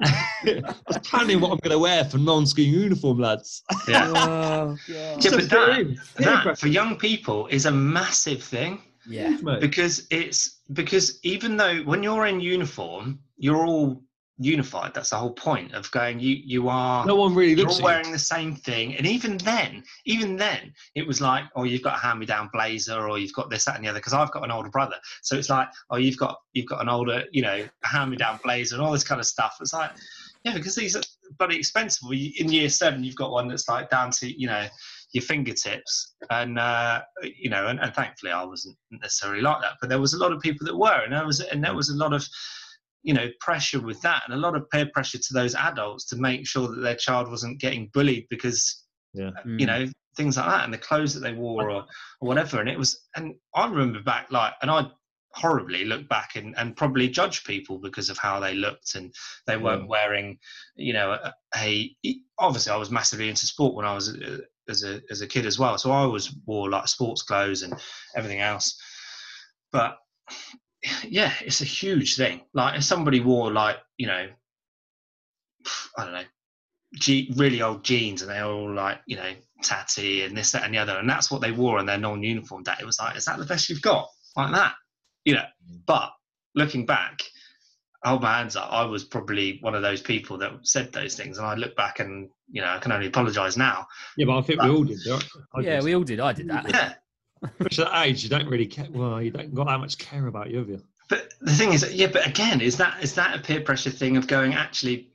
I 0.02 0.62
was 0.88 0.98
planning 1.04 1.40
what 1.40 1.52
I'm 1.52 1.58
going 1.58 1.70
to 1.72 1.78
wear 1.78 2.04
for 2.04 2.18
non-ski 2.18 2.62
uniform, 2.64 3.18
lads. 3.20 3.62
Yeah. 3.86 4.08
Oh, 4.08 4.14
God. 4.14 4.78
Yeah, 4.88 5.16
but 5.30 5.50
that- 5.50 5.76
Peer 5.76 5.94
that 6.26 6.42
pressure, 6.42 6.56
for 6.60 6.68
young 6.68 6.96
people 6.96 7.46
is 7.48 7.66
a 7.66 7.70
massive 7.70 8.42
thing 8.42 8.80
yeah. 9.06 9.36
because 9.60 10.06
it's 10.10 10.60
because 10.72 11.18
even 11.22 11.56
though 11.56 11.82
when 11.82 12.02
you're 12.02 12.26
in 12.26 12.40
uniform, 12.40 13.18
you're 13.36 13.66
all 13.66 14.02
unified. 14.38 14.94
That's 14.94 15.10
the 15.10 15.16
whole 15.16 15.32
point 15.32 15.72
of 15.74 15.90
going. 15.90 16.20
You 16.20 16.36
you 16.44 16.68
are. 16.68 17.04
No 17.06 17.16
one 17.16 17.34
really 17.34 17.52
you're 17.52 17.60
looks 17.60 17.80
all 17.80 17.88
at 17.88 17.92
wearing 17.92 18.12
the 18.12 18.18
same 18.18 18.56
thing, 18.56 18.96
and 18.96 19.06
even 19.06 19.36
then, 19.38 19.84
even 20.04 20.36
then, 20.36 20.72
it 20.94 21.06
was 21.06 21.20
like, 21.20 21.44
oh, 21.56 21.64
you've 21.64 21.82
got 21.82 21.96
a 21.96 21.98
hand-me-down 21.98 22.50
blazer, 22.52 23.08
or 23.08 23.18
you've 23.18 23.32
got 23.32 23.50
this, 23.50 23.64
that, 23.64 23.76
and 23.76 23.84
the 23.84 23.88
other. 23.88 23.98
Because 23.98 24.14
I've 24.14 24.30
got 24.30 24.44
an 24.44 24.50
older 24.50 24.70
brother, 24.70 24.96
so 25.22 25.36
it's 25.36 25.50
like, 25.50 25.68
oh, 25.90 25.96
you've 25.96 26.16
got 26.18 26.38
you've 26.52 26.66
got 26.66 26.80
an 26.80 26.88
older, 26.88 27.24
you 27.32 27.42
know, 27.42 27.66
hand-me-down 27.82 28.40
blazer, 28.42 28.76
and 28.76 28.84
all 28.84 28.92
this 28.92 29.04
kind 29.04 29.20
of 29.20 29.26
stuff. 29.26 29.56
It's 29.60 29.72
like, 29.72 29.90
yeah, 30.44 30.54
because 30.54 30.74
these 30.74 30.96
are 30.96 31.02
bloody 31.38 31.56
expensive. 31.56 32.02
Well, 32.04 32.18
In 32.38 32.50
year 32.50 32.68
seven, 32.68 33.04
you've 33.04 33.16
got 33.16 33.30
one 33.30 33.48
that's 33.48 33.68
like 33.68 33.90
down 33.90 34.10
to 34.12 34.40
you 34.40 34.46
know 34.46 34.66
your 35.12 35.22
fingertips, 35.22 36.14
and 36.30 36.58
uh, 36.58 37.02
you 37.22 37.50
know, 37.50 37.66
and, 37.66 37.80
and 37.80 37.94
thankfully, 37.94 38.32
I 38.32 38.44
wasn't 38.44 38.76
necessarily 38.90 39.42
like 39.42 39.60
that, 39.62 39.76
but 39.80 39.90
there 39.90 40.00
was 40.00 40.14
a 40.14 40.18
lot 40.18 40.32
of 40.32 40.40
people 40.40 40.66
that 40.66 40.76
were, 40.76 41.02
and 41.04 41.12
there 41.12 41.26
was 41.26 41.40
and 41.40 41.62
there 41.62 41.74
was 41.74 41.90
a 41.90 41.96
lot 41.96 42.12
of 42.12 42.26
you 43.02 43.14
know 43.14 43.28
pressure 43.40 43.80
with 43.80 44.00
that 44.02 44.22
and 44.24 44.34
a 44.34 44.38
lot 44.38 44.56
of 44.56 44.68
peer 44.70 44.88
pressure 44.92 45.18
to 45.18 45.34
those 45.34 45.54
adults 45.54 46.06
to 46.06 46.16
make 46.16 46.46
sure 46.46 46.68
that 46.68 46.80
their 46.80 46.94
child 46.94 47.28
wasn't 47.28 47.60
getting 47.60 47.90
bullied 47.92 48.26
because 48.30 48.84
you 49.14 49.32
Mm. 49.46 49.66
know 49.66 49.88
things 50.16 50.36
like 50.36 50.46
that 50.46 50.64
and 50.64 50.72
the 50.72 50.78
clothes 50.78 51.14
that 51.14 51.20
they 51.20 51.32
wore 51.32 51.70
or, 51.70 51.84
or 52.20 52.28
whatever. 52.28 52.60
And 52.60 52.68
it 52.68 52.78
was 52.78 53.08
and 53.16 53.34
i 53.54 53.66
remember 53.66 54.02
back 54.02 54.30
like 54.30 54.54
and 54.62 54.70
i 54.70 54.86
horribly 55.34 55.84
look 55.84 56.06
back 56.08 56.36
and, 56.36 56.54
and 56.58 56.76
probably 56.76 57.08
judge 57.08 57.44
people 57.44 57.78
because 57.78 58.10
of 58.10 58.18
how 58.18 58.38
they 58.38 58.54
looked 58.54 58.94
and 58.94 59.14
they 59.46 59.56
weren't 59.56 59.88
wearing 59.88 60.38
you 60.76 60.92
know 60.92 61.12
a, 61.12 61.32
a 61.56 61.96
obviously 62.38 62.70
i 62.70 62.76
was 62.76 62.90
massively 62.90 63.30
into 63.30 63.46
sport 63.46 63.74
when 63.74 63.86
i 63.86 63.94
was 63.94 64.14
uh, 64.14 64.38
as 64.68 64.84
a 64.84 65.00
as 65.10 65.20
a 65.20 65.26
kid 65.26 65.46
as 65.46 65.58
well. 65.58 65.78
So 65.78 65.90
i 65.90 65.98
always 65.98 66.34
wore 66.46 66.70
like 66.70 66.88
sports 66.88 67.22
clothes 67.22 67.62
and 67.62 67.74
everything 68.16 68.40
else. 68.40 68.80
But 69.70 69.98
yeah 71.04 71.32
it's 71.40 71.60
a 71.60 71.66
huge 71.66 72.16
thing. 72.16 72.42
Like 72.54 72.76
if 72.78 72.84
somebody 72.84 73.20
wore 73.20 73.52
like 73.52 73.76
you 73.96 74.06
know 74.06 74.28
i 75.96 76.04
don't 76.04 76.12
know 76.12 76.24
G- 76.94 77.32
really 77.36 77.62
old 77.62 77.84
jeans 77.84 78.22
and 78.22 78.30
they 78.30 78.40
all 78.40 78.74
like 78.74 78.98
you 79.06 79.16
know 79.16 79.32
tatty 79.62 80.24
and 80.24 80.36
this 80.36 80.50
that 80.50 80.64
and 80.64 80.74
the 80.74 80.78
other 80.78 80.98
and 80.98 81.08
that's 81.08 81.30
what 81.30 81.40
they 81.40 81.52
wore 81.52 81.78
on 81.78 81.86
their 81.86 81.98
non-uniform 81.98 82.64
day 82.64 82.74
it 82.80 82.84
was 82.84 82.98
like 82.98 83.16
is 83.16 83.26
that 83.26 83.38
the 83.38 83.44
best 83.44 83.68
you've 83.68 83.80
got? 83.80 84.08
Like 84.36 84.52
that 84.52 84.74
you 85.24 85.34
know. 85.34 85.44
Mm. 85.70 85.80
But 85.86 86.10
looking 86.54 86.86
back 86.86 87.22
I 88.04 88.08
hold 88.10 88.22
my 88.22 88.36
hands 88.38 88.56
up 88.56 88.68
i 88.72 88.84
was 88.84 89.04
probably 89.04 89.58
one 89.60 89.74
of 89.74 89.82
those 89.82 90.00
people 90.00 90.36
that 90.38 90.52
said 90.62 90.92
those 90.92 91.14
things 91.14 91.38
and 91.38 91.46
i 91.46 91.54
look 91.54 91.76
back 91.76 92.00
and 92.00 92.28
you 92.50 92.60
know 92.60 92.68
i 92.68 92.78
can 92.78 92.92
only 92.92 93.06
apologize 93.06 93.56
now 93.56 93.86
Yeah, 94.16 94.26
but 94.26 94.38
I 94.38 94.42
think 94.42 94.60
we 94.62 94.68
all 94.70 94.84
did. 94.84 94.98
Right? 95.08 95.24
I 95.54 95.60
yeah, 95.60 95.76
did. 95.76 95.84
we 95.84 95.94
all 95.94 96.02
did. 96.04 96.20
I 96.20 96.32
did 96.32 96.48
that. 96.48 96.68
yeah 96.68 96.94
Especially 97.58 97.84
at 97.86 97.90
that 97.92 98.06
age, 98.06 98.22
you 98.22 98.28
don't 98.30 98.46
really 98.48 98.66
care. 98.66 98.86
Well, 98.92 99.20
you 99.20 99.32
don't 99.32 99.52
got 99.52 99.66
that 99.66 99.80
much 99.80 99.98
care 99.98 100.28
about 100.28 100.50
you, 100.50 100.58
have 100.58 100.68
you? 100.68 100.80
but 101.08 101.34
the 101.40 101.50
thing 101.52 101.72
is 101.72 101.92
yeah 101.92 102.06
but 102.06 102.26
again 102.26 102.60
is 102.60 102.76
that 102.76 103.02
is 103.02 103.14
that 103.14 103.36
a 103.36 103.42
peer 103.42 103.60
pressure 103.60 103.90
thing 103.90 104.16
of 104.16 104.26
going 104.26 104.54
actually 104.54 105.10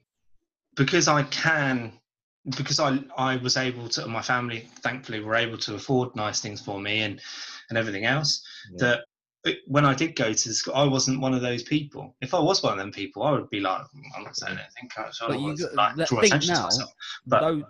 because 0.76 1.08
i 1.08 1.24
can 1.24 1.92
because 2.58 2.80
i 2.80 3.00
i 3.18 3.36
was 3.38 3.56
able 3.58 3.88
to 3.90 4.06
my 4.08 4.22
family 4.22 4.68
thankfully 4.82 5.20
were 5.22 5.36
able 5.36 5.58
to 5.58 5.76
afford 5.76 6.14
nice 6.16 6.40
things 6.42 6.62
for 6.62 6.80
me 6.80 7.00
and 7.02 7.20
and 7.70 7.78
everything 7.78 8.06
else 8.06 8.44
Yeah. 8.72 8.78
that 8.80 9.00
it- 9.00 9.06
when 9.66 9.86
i 9.86 9.94
did 9.94 10.16
go 10.16 10.34
to 10.34 10.50
the 10.50 10.54
school 10.54 10.74
i 10.76 10.84
wasn't 10.84 11.20
one 11.20 11.34
of 11.34 11.42
those 11.42 11.64
people 11.64 12.16
if 12.22 12.34
i 12.34 12.40
was 12.40 12.64
one 12.64 12.74
of 12.74 12.80
them 12.80 12.92
people 12.92 13.24
i 13.24 13.32
would 13.32 13.50
be 13.50 13.60
like 13.60 13.82
hmm, 13.92 14.02
i'm 14.16 14.24
not 14.24 14.36
saying 14.36 14.58
anything 14.58 14.90
I 14.98 15.10
But 15.28 15.40
you 15.40 15.46
want 15.46 15.60
got- 15.60 15.76
like, 15.76 16.08
draw 16.08 16.22
think 16.22 16.34
attention 16.34 16.56
to 16.56 16.60
now, 16.62 16.66
myself. 16.66 16.94
but 17.26 17.42
those, 17.42 17.64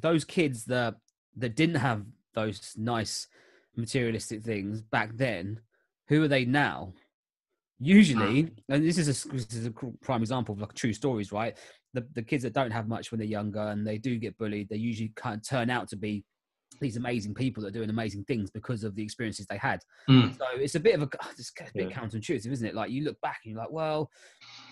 those 0.00 0.24
kids 0.24 0.64
that 0.66 0.94
that 1.36 1.56
didn't 1.56 1.76
have 1.76 2.04
those 2.34 2.74
nice 2.76 3.26
materialistic 3.76 4.42
things 4.42 4.80
back 4.80 5.10
then, 5.16 5.60
who 6.08 6.22
are 6.22 6.28
they 6.28 6.44
now? 6.44 6.92
Usually, 7.78 8.44
mm. 8.44 8.52
and 8.68 8.84
this 8.84 8.98
is 8.98 9.08
a 9.08 9.28
this 9.28 9.52
is 9.52 9.66
a 9.66 9.72
prime 10.02 10.20
example 10.20 10.54
of 10.54 10.60
like 10.60 10.74
true 10.74 10.92
stories, 10.92 11.32
right? 11.32 11.56
The 11.94 12.06
the 12.14 12.22
kids 12.22 12.44
that 12.44 12.52
don't 12.52 12.70
have 12.70 12.86
much 12.86 13.10
when 13.10 13.18
they're 13.18 13.26
younger 13.26 13.60
and 13.60 13.84
they 13.86 13.98
do 13.98 14.18
get 14.18 14.38
bullied, 14.38 14.68
they 14.68 14.76
usually 14.76 15.12
kind 15.16 15.36
of 15.36 15.46
turn 15.46 15.68
out 15.68 15.88
to 15.88 15.96
be 15.96 16.24
these 16.82 16.96
amazing 16.96 17.32
people 17.34 17.62
that 17.62 17.68
are 17.68 17.78
doing 17.78 17.90
amazing 17.90 18.24
things 18.24 18.50
because 18.50 18.84
of 18.84 18.94
the 18.94 19.02
experiences 19.02 19.46
they 19.46 19.56
had. 19.56 19.80
Mm. 20.10 20.36
So 20.36 20.44
it's 20.56 20.74
a 20.74 20.80
bit 20.80 20.94
of 20.96 21.02
a 21.02 21.08
it's 21.38 21.52
a 21.60 21.64
bit 21.74 21.88
Yeah. 21.90 21.98
counterintuitive, 21.98 22.50
isn't 22.52 22.66
it? 22.68 22.74
Like 22.74 22.90
you 22.90 23.04
look 23.04 23.20
back 23.22 23.40
and 23.44 23.52
you're 23.54 23.62
like, 23.62 23.72
well, 23.72 24.10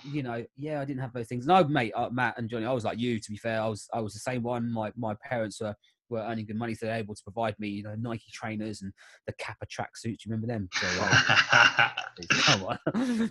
you 0.02 0.22
know, 0.22 0.44
yeah, 0.56 0.80
I 0.80 0.84
didn't 0.84 1.00
have 1.02 1.12
those 1.12 1.28
things. 1.28 1.46
No, 1.46 1.62
mate, 1.64 1.92
uh, 1.94 2.08
Matt 2.10 2.38
and 2.38 2.48
Johnny, 2.48 2.66
I 2.66 2.72
was 2.72 2.84
like 2.84 2.98
you. 2.98 3.18
To 3.20 3.30
be 3.30 3.36
fair, 3.36 3.60
I 3.62 3.68
was 3.68 3.88
I 3.92 4.00
was 4.00 4.12
the 4.14 4.20
same 4.20 4.42
one. 4.42 4.70
My 4.72 4.92
my 4.96 5.14
parents 5.22 5.60
were 5.60 5.74
were 6.08 6.20
earning 6.22 6.44
good 6.44 6.56
money, 6.56 6.74
so 6.74 6.86
they're 6.86 6.96
able 6.96 7.14
to 7.14 7.22
provide 7.22 7.54
me, 7.60 7.68
you 7.68 7.84
know, 7.84 7.94
Nike 7.96 8.32
trainers 8.32 8.82
and 8.82 8.92
the 9.28 9.32
Kappa 9.34 9.66
tracksuits. 9.66 10.24
You 10.24 10.30
remember 10.32 10.48
them? 10.48 10.68
So, 10.80 10.86
uh, 11.00 11.88
come 12.42 12.64
on. 12.64 12.78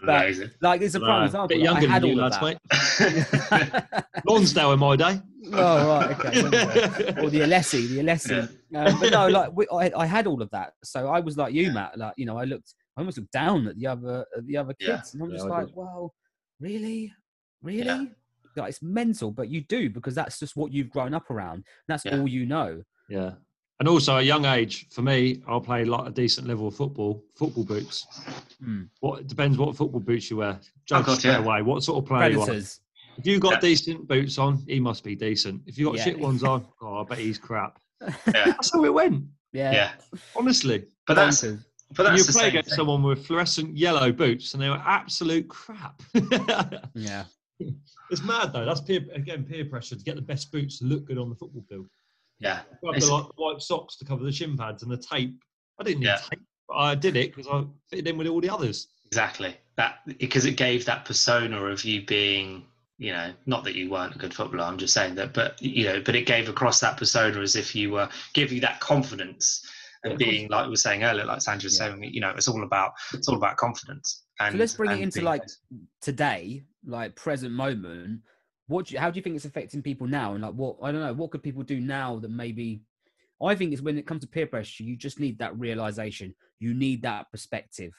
but 0.05 0.33
like, 0.61 0.81
it's 0.81 0.95
a 0.95 0.99
prime 1.01 1.19
Wow. 1.19 1.25
example. 1.25 1.47
bit 1.49 1.57
like, 1.57 1.65
younger 1.65 1.87
I 1.87 1.91
had 1.91 2.01
than 2.03 2.09
you, 2.09 2.21
all 2.21 2.29
lads, 2.29 2.39
that. 2.39 3.83
mate. 3.83 4.03
Lonsdale 4.25 4.71
in 4.71 4.79
my 4.79 4.95
day. 4.95 5.21
Oh 5.53 5.87
right, 5.87 6.11
okay. 6.19 6.39
or 7.21 7.29
the 7.29 7.41
Ellesse, 7.41 7.87
the 7.89 7.99
Ellesse. 7.99 8.49
Um, 8.75 8.99
but 8.99 9.11
no, 9.11 9.27
like 9.39 9.51
we, 9.55 9.67
I, 9.71 9.91
I 9.95 10.05
had 10.05 10.27
all 10.27 10.41
of 10.41 10.49
that, 10.51 10.73
so 10.83 11.07
I 11.07 11.19
was 11.19 11.37
like 11.37 11.53
you, 11.53 11.71
Matt. 11.71 11.97
Like 11.97 12.13
you 12.17 12.25
know, 12.25 12.37
I 12.37 12.43
looked, 12.45 12.73
I 12.97 13.01
almost 13.01 13.17
looked 13.17 13.31
down 13.31 13.67
at 13.67 13.75
the 13.77 13.87
other, 13.87 14.25
at 14.37 14.45
the 14.45 14.57
other 14.57 14.73
Yeah. 14.79 14.97
kids, 14.97 15.13
and 15.13 15.23
I'm 15.23 15.31
just 15.31 15.45
I 15.45 15.49
like, 15.49 15.67
did. 15.67 15.75
well, 15.75 16.13
really, 16.59 17.13
really, 17.61 17.85
Yeah. 17.85 18.05
like 18.55 18.69
it's 18.69 18.81
mental, 18.81 19.31
but 19.31 19.49
you 19.49 19.61
do 19.61 19.89
because 19.89 20.15
that's 20.15 20.39
just 20.39 20.55
what 20.55 20.71
you've 20.73 20.89
grown 20.89 21.13
up 21.13 21.29
around. 21.31 21.63
That's 21.87 22.05
Yeah. 22.05 22.19
all 22.19 22.27
you 22.27 22.45
know. 22.45 22.83
Yeah. 23.09 23.33
And 23.79 23.87
also, 23.87 24.17
a 24.17 24.21
young 24.21 24.43
age 24.43 24.87
for 24.89 25.01
me, 25.01 25.41
I'll 25.47 25.61
play 25.61 25.85
like 25.85 26.05
a 26.05 26.11
decent 26.11 26.45
level 26.47 26.67
of 26.67 26.75
football. 26.75 27.23
Football 27.37 27.63
boots. 27.63 28.05
Hmm. 28.61 28.83
What 28.99 29.21
it 29.21 29.27
depends 29.27 29.57
what 29.57 29.73
football 29.77 30.01
boots 30.01 30.29
you 30.29 30.37
wear. 30.37 30.59
Judge 30.85 31.05
God, 31.05 31.17
straight 31.17 31.31
yeah. 31.31 31.37
away. 31.39 31.61
What 31.61 31.81
sort 31.83 32.03
of 32.03 32.05
player 32.09 32.29
you 32.31 32.41
are. 32.41 32.45
Predators. 32.45 32.81
If 33.19 33.25
you've 33.27 33.41
got 33.41 33.53
Yeah. 33.53 33.59
decent 33.59 34.07
boots 34.07 34.37
on, 34.37 34.63
he 34.67 34.79
must 34.79 35.03
be 35.03 35.15
decent. 35.15 35.61
If 35.67 35.77
you've 35.77 35.89
got 35.91 35.97
Yeah. 35.97 36.03
shit 36.05 36.19
ones 36.29 36.43
on, 36.43 36.65
oh, 36.81 36.97
I 37.01 37.03
bet 37.03 37.19
he's 37.19 37.37
crap. 37.37 37.79
yeah 38.01 38.11
That's 38.45 38.71
how 38.73 38.83
it 38.85 38.93
went. 38.93 39.25
Yeah. 39.51 39.71
yeah 39.71 39.91
Honestly. 40.35 40.85
but 41.07 41.15
that's 41.15 41.43
bonkers. 41.43 41.63
but 41.95 42.05
And 42.05 42.17
that's 42.17 42.27
you 42.27 42.33
play 42.33 42.47
against 42.49 42.69
thing. 42.69 42.75
someone 42.77 43.03
with 43.03 43.25
fluorescent 43.25 43.75
yellow 43.75 44.11
boots, 44.11 44.53
and 44.53 44.61
they 44.63 44.69
were 44.69 44.81
absolute 44.85 45.47
crap. 45.49 46.01
Yeah. 46.95 47.25
it's 48.09 48.23
mad 48.23 48.53
though. 48.53 48.63
That's 48.65 48.79
peer 48.81 49.01
again 49.13 49.43
peer 49.43 49.65
pressure 49.65 49.95
to 49.97 50.03
get 50.03 50.15
the 50.15 50.21
best 50.21 50.49
boots 50.51 50.79
to 50.79 50.85
look 50.85 51.03
good 51.05 51.17
on 51.17 51.29
the 51.29 51.35
football 51.35 51.63
field. 51.67 51.87
yeah 52.39 52.61
I 52.83 52.87
had 52.87 52.95
It's- 52.97 53.07
the 53.07 53.13
like, 53.15 53.37
white 53.37 53.61
socks 53.61 53.97
to 53.97 54.05
cover 54.05 54.23
the 54.23 54.31
shin 54.31 54.55
pads 54.55 54.81
and 54.83 54.91
the 54.91 54.97
tape. 54.97 55.35
I 55.77 55.83
didn't 55.83 55.99
need 56.01 56.05
Yeah. 56.05 56.17
tape, 56.29 56.39
but 56.69 56.75
I 56.77 56.95
did 56.95 57.17
it 57.17 57.35
because 57.35 57.47
I 57.51 57.65
fitted 57.89 58.07
in 58.07 58.17
with 58.17 58.27
all 58.27 58.39
the 58.39 58.49
others. 58.49 58.87
Exactly. 59.05 59.57
That 59.75 59.99
because 60.19 60.45
it 60.45 60.55
gave 60.55 60.85
that 60.85 61.03
persona 61.05 61.57
of 61.65 61.83
you 61.83 62.05
being, 62.05 62.65
you 62.99 63.13
know, 63.13 63.33
not 63.45 63.63
that 63.63 63.75
you 63.75 63.89
weren't 63.89 64.15
a 64.15 64.19
good 64.19 64.33
footballer. 64.33 64.65
I'm 64.65 64.77
just 64.77 64.93
saying 64.93 65.15
that, 65.15 65.33
but 65.33 65.59
you 65.61 65.85
know, 65.85 66.01
but 66.05 66.15
it 66.15 66.25
gave 66.25 66.49
across 66.49 66.81
that 66.81 66.97
persona 66.97 67.39
as 67.39 67.55
if 67.55 67.73
you 67.73 67.91
were 67.91 68.09
give 68.33 68.51
you 68.51 68.59
that 68.61 68.81
confidence 68.81 69.65
and 70.03 70.17
being 70.17 70.49
like 70.49 70.65
we 70.65 70.71
were 70.71 70.75
saying 70.75 71.03
earlier, 71.03 71.25
like 71.25 71.39
Sanjay 71.39 71.63
was 71.63 71.79
Yeah. 71.79 71.89
saying, 71.97 72.03
you 72.03 72.19
know, 72.19 72.31
it's 72.31 72.49
all 72.49 72.63
about 72.63 72.91
it's 73.13 73.27
all 73.29 73.37
about 73.37 73.55
confidence. 73.55 74.25
And 74.41 74.57
let's 74.57 74.73
bring 74.73 74.91
it 74.91 74.99
into, 74.99 75.21
like, 75.21 75.43
Today, 76.01 76.63
like 76.85 77.15
present 77.15 77.53
moment, 77.53 78.21
what 78.67 78.87
do 78.87 78.93
you, 78.93 78.99
how 78.99 79.09
do 79.09 79.17
you 79.17 79.21
think 79.21 79.35
it's 79.35 79.45
affecting 79.45 79.81
people 79.81 80.05
now? 80.07 80.33
And 80.33 80.43
like, 80.43 80.53
what 80.53 80.77
I 80.83 80.91
don't 80.91 81.01
know, 81.01 81.13
what 81.13 81.31
could 81.31 81.43
people 81.43 81.63
do 81.63 81.79
now 81.79 82.19
that 82.19 82.31
maybe? 82.31 82.81
I 83.41 83.55
think 83.55 83.71
it's 83.71 83.81
when 83.81 83.97
it 83.97 84.05
comes 84.05 84.21
to 84.21 84.27
peer 84.27 84.47
pressure, 84.47 84.83
you 84.83 84.97
just 84.97 85.21
need 85.21 85.39
that 85.39 85.57
realization. 85.57 86.35
You 86.59 86.73
need 86.73 87.01
that 87.03 87.31
perspective 87.31 87.93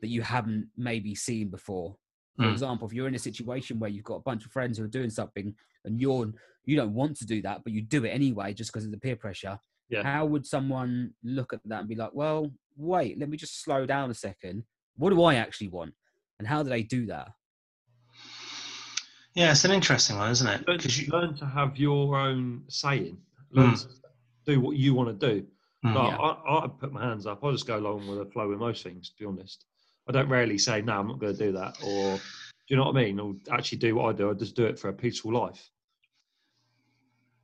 that 0.00 0.08
you 0.08 0.20
haven't 0.22 0.68
maybe 0.76 1.14
seen 1.14 1.48
before. 1.48 1.96
For 2.36 2.44
Mm. 2.44 2.52
example, 2.52 2.86
if 2.88 2.94
you're 2.94 3.08
in 3.08 3.14
a 3.14 3.18
situation 3.18 3.78
where 3.78 3.90
you've 3.90 4.04
got 4.04 4.16
a 4.16 4.20
bunch 4.22 4.44
of 4.46 4.52
friends 4.52 4.78
who 4.78 4.84
are 4.84 4.88
doing 4.88 5.10
something 5.10 5.54
and 5.84 6.00
you're 6.00 6.32
you 6.64 6.76
don't 6.76 6.94
want 6.94 7.16
to 7.16 7.26
do 7.26 7.42
that, 7.42 7.64
but 7.64 7.72
you 7.72 7.82
do 7.82 8.04
it 8.04 8.10
anyway 8.10 8.54
just 8.54 8.72
because 8.72 8.84
of 8.84 8.92
the 8.92 8.96
peer 8.96 9.16
pressure. 9.16 9.58
Yeah. 9.88 10.04
How 10.04 10.24
would 10.26 10.46
someone 10.46 11.12
look 11.24 11.52
at 11.52 11.60
that 11.64 11.80
and 11.80 11.88
be 11.88 11.96
like, 11.96 12.14
well, 12.14 12.52
wait, 12.76 13.18
let 13.18 13.28
me 13.28 13.36
just 13.36 13.62
slow 13.64 13.84
down 13.84 14.10
a 14.10 14.14
second. 14.14 14.62
What 14.96 15.10
do 15.10 15.20
I 15.24 15.34
actually 15.34 15.68
want? 15.68 15.92
And 16.38 16.46
how 16.46 16.62
do 16.62 16.68
they 16.70 16.84
do 16.84 17.06
that? 17.06 17.32
yeah, 19.34 19.50
it's 19.50 19.64
an 19.64 19.70
interesting 19.72 20.18
one, 20.18 20.30
isn't 20.30 20.46
it? 20.46 20.68
Learn, 20.68 20.76
Because 20.76 21.00
you, 21.00 21.10
learn 21.10 21.34
to 21.36 21.46
have 21.46 21.76
your 21.78 22.16
own 22.18 22.62
saying. 22.68 23.18
Learn 23.50 23.72
Mm. 23.72 23.82
to 23.82 23.88
do 24.46 24.60
what 24.60 24.76
you 24.76 24.94
want 24.94 25.18
to 25.20 25.34
do. 25.34 25.46
Mm. 25.84 25.94
Like, 25.94 26.10
Yeah. 26.12 26.16
I, 26.18 26.64
I 26.64 26.68
put 26.68 26.92
my 26.92 27.02
hands 27.02 27.26
up. 27.26 27.42
I 27.44 27.50
just 27.50 27.66
go 27.66 27.76
along 27.78 28.06
with 28.06 28.18
the 28.18 28.26
flow 28.26 28.48
with 28.48 28.58
most 28.58 28.82
things. 28.84 29.08
To 29.10 29.16
be 29.18 29.24
honest, 29.24 29.64
I 30.08 30.12
don't 30.12 30.28
rarely 30.28 30.58
say 30.58 30.82
no. 30.82 30.98
I'm 30.98 31.08
not 31.08 31.18
going 31.18 31.36
to 31.36 31.46
do 31.46 31.52
that. 31.52 31.76
Or 31.84 32.16
do 32.16 32.20
you 32.68 32.76
know 32.76 32.84
what 32.84 32.96
I 32.96 33.04
mean? 33.04 33.20
Or 33.20 33.34
actually 33.50 33.78
do 33.78 33.94
what 33.96 34.14
I 34.14 34.16
do. 34.16 34.30
I 34.30 34.34
just 34.34 34.56
do 34.56 34.64
it 34.64 34.78
for 34.78 34.88
a 34.88 34.92
peaceful 34.92 35.32
life. 35.32 35.70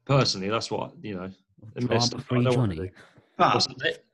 Personally, 0.05 0.49
that's 0.49 0.71
what 0.71 0.92
you 1.03 1.14
know. 1.14 1.31
Drama 1.77 2.21
free 2.21 2.44
Johnny. 2.44 2.90
but, 3.37 3.55
What's 3.55 3.66
that? 3.66 4.05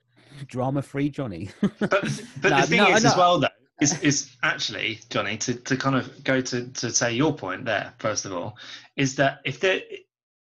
Drama 0.49 0.83
free 0.83 1.09
Johnny. 1.09 1.51
but, 1.61 1.79
but 1.81 2.51
No, 2.51 2.61
the 2.61 2.67
thing 2.67 2.79
no, 2.79 2.91
is 2.91 3.05
as 3.05 3.17
well 3.17 3.39
though 3.39 3.49
is, 3.81 4.01
is 4.03 4.37
actually 4.43 5.01
Johnny 5.11 5.37
to, 5.39 5.55
to 5.55 5.77
kind 5.77 5.97
of 5.97 6.25
go 6.25 6.41
to, 6.41 6.69
to 6.69 6.91
say 6.91 7.13
your 7.13 7.35
point 7.35 7.65
there 7.65 7.93
first 7.99 8.25
of 8.25 8.33
all 8.33 8.57
is 8.97 9.15
that 9.17 9.41
if 9.45 9.61
there 9.61 9.81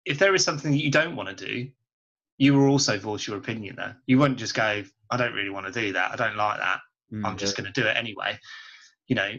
if 0.05 0.17
there 0.17 0.33
is 0.33 0.43
something 0.43 0.71
that 0.71 0.83
you 0.83 0.89
don't 0.89 1.15
want 1.15 1.29
to 1.29 1.45
do, 1.45 1.69
you 2.37 2.53
will 2.53 2.69
also 2.69 2.97
voice 2.97 3.27
your 3.27 3.37
opinion 3.37 3.75
there. 3.75 3.97
You 4.07 4.17
won't 4.17 4.37
just 4.37 4.55
go, 4.55 4.83
I 5.11 5.17
don't 5.17 5.33
really 5.33 5.49
want 5.49 5.67
to 5.67 5.71
do 5.71 5.93
that. 5.93 6.11
I 6.11 6.15
don't 6.15 6.37
like 6.37 6.57
that. 6.57 6.79
Mm. 7.13 7.25
I'm 7.25 7.37
just 7.37 7.57
going 7.57 7.71
to 7.71 7.81
do 7.81 7.87
it 7.87 7.95
anyway. 7.97 8.37
You 9.07 9.15
know, 9.15 9.31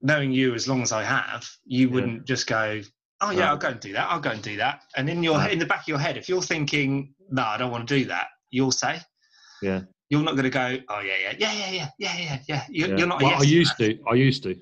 knowing 0.00 0.32
you 0.32 0.54
as 0.54 0.66
long 0.68 0.82
as 0.82 0.92
I 0.92 1.02
have, 1.04 1.48
you 1.64 1.86
Yeah. 1.88 1.94
wouldn't 1.94 2.24
just 2.26 2.46
go, 2.46 2.80
oh 3.20 3.30
yeah, 3.30 3.40
Right. 3.40 3.48
I'll 3.50 3.56
go 3.56 3.68
and 3.68 3.80
do 3.80 3.92
that. 3.92 4.08
I'll 4.10 4.20
go 4.20 4.30
and 4.30 4.42
do 4.42 4.56
that. 4.56 4.82
And 4.96 5.08
in 5.08 5.22
your 5.22 5.40
in 5.48 5.58
the 5.58 5.66
back 5.66 5.82
of 5.82 5.88
your 5.88 5.98
head, 5.98 6.16
if 6.16 6.28
you're 6.28 6.42
thinking, 6.42 7.14
no, 7.30 7.42
I 7.44 7.56
don't 7.56 7.70
want 7.70 7.86
to 7.88 7.98
do 7.98 8.04
that, 8.06 8.26
you'll 8.50 8.72
say, 8.72 9.00
Yeah. 9.62 9.82
You're 10.10 10.22
not 10.22 10.32
going 10.32 10.44
to 10.44 10.50
go, 10.50 10.76
oh 10.90 11.00
yeah, 11.00 11.14
yeah, 11.22 11.34
yeah, 11.38 11.52
yeah, 11.52 11.70
yeah, 11.70 11.88
yeah, 11.98 12.18
yeah, 12.18 12.38
yeah. 12.46 12.64
You're, 12.68 12.88
Yeah. 12.90 12.96
you're 12.98 13.06
not. 13.06 13.22
a 13.22 13.24
Well, 13.24 13.32
yes 13.32 13.40
I 13.40 13.44
used 13.44 13.78
that. 13.78 13.96
to. 13.98 14.04
I 14.10 14.14
used 14.14 14.42
to. 14.42 14.60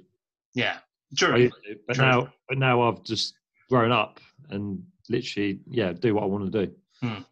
Yeah, 0.54 0.76
I 0.78 1.16
true. 1.16 1.36
used 1.38 1.54
to. 1.66 1.76
But 1.88 1.96
True. 1.96 2.04
now, 2.04 2.32
but 2.48 2.58
now 2.58 2.82
I've 2.82 3.02
just 3.02 3.34
grown 3.68 3.90
up 3.90 4.20
and 4.50 4.80
literally, 5.08 5.58
yeah, 5.68 5.92
do 5.92 6.14
what 6.14 6.22
I 6.22 6.26
want 6.26 6.52
to 6.52 6.66
do. 6.66 6.72
Hmm. 7.02 7.22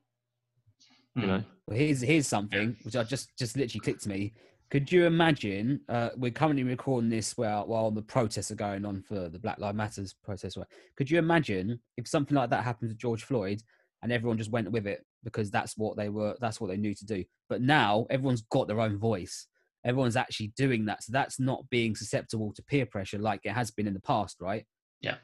You 1.14 1.26
know. 1.26 1.44
Well, 1.66 1.76
here's 1.76 2.00
here's 2.00 2.26
something 2.26 2.76
which 2.82 2.96
I 2.96 3.04
just 3.04 3.30
just 3.38 3.56
literally 3.56 3.80
clicked 3.80 4.02
to 4.02 4.08
me. 4.08 4.32
Could 4.70 4.92
you 4.92 5.07
imagine? 5.07 5.81
Uh, 5.88 6.11
we're 6.16 6.31
currently 6.31 6.62
recording 6.62 7.09
this 7.09 7.37
while 7.38 7.66
while 7.66 7.90
the 7.90 8.02
protests 8.02 8.50
are 8.50 8.57
going 8.57 8.85
on 8.85 9.00
for 9.00 9.28
the 9.31 9.38
Black 9.38 9.59
Lives 9.59 9.76
Matters 9.76 10.14
protest. 10.22 10.59
Could 10.96 11.11
you 11.11 11.18
imagine 11.18 11.81
if 11.96 12.07
something 12.07 12.37
like 12.37 12.50
that 12.50 12.64
happened 12.64 12.90
to 12.90 12.96
George 12.96 13.24
Floyd 13.24 13.62
and 14.02 14.12
everyone 14.12 14.37
just 14.37 14.50
went 14.50 14.70
with 14.70 14.87
it 14.87 15.04
because 15.24 15.50
that's 15.50 15.76
what 15.76 15.96
they 15.96 16.11
were, 16.11 16.37
that's 16.40 16.61
what 16.61 16.68
they 16.68 16.76
knew 16.76 16.94
to 16.94 17.07
do. 17.07 17.24
But 17.48 17.62
now 17.62 18.07
everyone's 18.11 18.42
got 18.42 18.68
their 18.68 18.81
own 18.81 18.98
voice. 18.98 19.46
Everyone's 19.85 20.16
actually 20.16 20.52
doing 20.57 20.85
that, 20.87 21.02
so 21.02 21.12
that's 21.12 21.40
not 21.40 21.68
being 21.70 21.96
susceptible 21.96 22.52
to 22.52 22.62
peer 22.62 22.85
pressure 22.85 23.18
like 23.18 23.40
it 23.44 23.52
has 23.52 23.70
been 23.70 23.87
in 23.87 23.94
the 23.94 24.00
past, 24.00 24.37
right? 24.40 24.66
Yeah. 25.00 25.16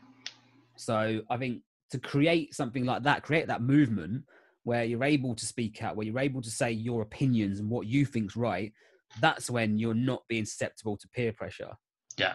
So 0.77 1.21
I 1.29 1.37
think 1.37 1.63
to 1.91 1.99
create 1.99 2.55
something 2.55 2.87
like 2.87 3.03
that, 3.03 3.23
create 3.23 3.49
that 3.49 3.61
movement 3.61 4.25
where 4.63 4.85
you're 4.85 5.05
able 5.05 5.35
to 5.35 5.45
speak 5.45 5.83
out, 5.83 5.97
where 5.97 6.07
you're 6.07 6.19
able 6.19 6.41
to 6.41 6.51
say 6.51 6.73
your 6.73 7.03
opinions 7.03 7.61
and 7.61 7.69
what 7.69 7.87
you 7.87 8.07
think's 8.07 8.37
right, 8.37 8.73
that's 9.21 9.49
when 9.51 9.79
you're 9.79 9.95
not 9.95 10.23
being 10.29 10.45
susceptible 10.45 10.97
to 10.97 11.09
peer 11.09 11.33
pressure. 11.33 11.73
Yeah, 12.17 12.35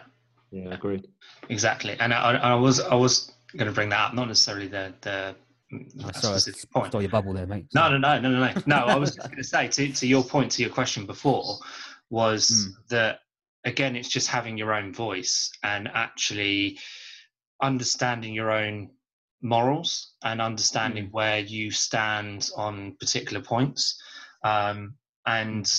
Yeah, 0.50 0.74
agreed. 0.74 1.06
exactly. 1.48 1.96
And 2.00 2.12
I, 2.12 2.32
I 2.36 2.54
was 2.54 2.80
I 2.80 2.94
was 2.94 3.32
going 3.56 3.66
to 3.66 3.72
bring 3.74 3.88
that 3.90 4.00
up, 4.00 4.14
not 4.14 4.28
necessarily 4.28 4.68
the 4.68 4.94
the 5.02 5.34
Oh, 5.72 6.08
a 6.08 6.14
sorry, 6.14 6.34
I 6.34 6.38
specific 6.38 6.70
point. 6.72 6.88
stole 6.88 7.00
your 7.00 7.12
bubble 7.12 7.32
there, 7.32 7.46
mate. 7.46 7.66
No, 7.72 7.82
Sorry. 7.82 7.98
no, 8.00 8.18
no, 8.20 8.28
no, 8.28 8.40
no, 8.40 8.52
no. 8.54 8.62
No, 8.66 8.76
I 8.86 8.96
was 8.96 9.10
just 9.14 9.28
going 9.30 9.40
to 9.40 9.44
say 9.44 9.68
to, 9.68 9.92
to 9.92 10.06
your 10.06 10.24
point, 10.24 10.50
to 10.52 10.62
your 10.62 10.70
question 10.72 11.06
before, 11.06 11.58
was 12.10 12.48
Mm. 12.50 12.88
that 12.88 13.20
again, 13.64 13.94
it's 13.94 14.08
just 14.08 14.26
having 14.26 14.58
your 14.58 14.72
own 14.74 14.92
voice 14.92 15.48
and 15.62 15.88
actually 15.94 16.76
understanding 17.62 18.34
your 18.34 18.50
own 18.50 18.90
morals 19.42 20.14
and 20.24 20.40
understanding 20.42 21.08
where 21.12 21.38
you 21.38 21.70
stand 21.70 22.50
on 22.56 22.96
particular 22.98 23.40
points, 23.42 24.00
um, 24.44 24.94
and 25.26 25.70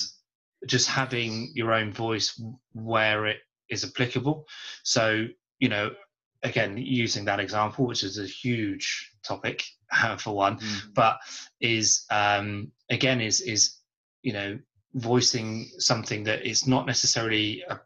just 0.66 0.88
having 0.88 1.50
your 1.54 1.72
own 1.72 1.92
voice 1.92 2.40
where 2.72 3.26
it 3.26 3.38
is 3.68 3.84
applicable. 3.84 4.46
So, 4.84 5.26
you 5.58 5.68
know, 5.68 5.90
again, 6.42 6.76
using 6.76 7.24
that 7.26 7.40
example, 7.40 7.86
which 7.86 8.02
is 8.04 8.18
a 8.18 8.26
huge 8.26 9.12
topic 9.24 9.64
uh, 9.92 10.16
for 10.16 10.34
one, 10.34 10.58
Mm. 10.58 10.94
but 10.94 11.18
is 11.60 12.04
um, 12.10 12.72
again 12.90 13.20
is 13.20 13.40
is 13.40 13.78
you 14.22 14.32
know 14.32 14.58
voicing 14.94 15.70
something 15.78 16.24
that 16.24 16.44
is 16.46 16.66
not 16.66 16.86
necessarily 16.86 17.62
a, 17.68 17.80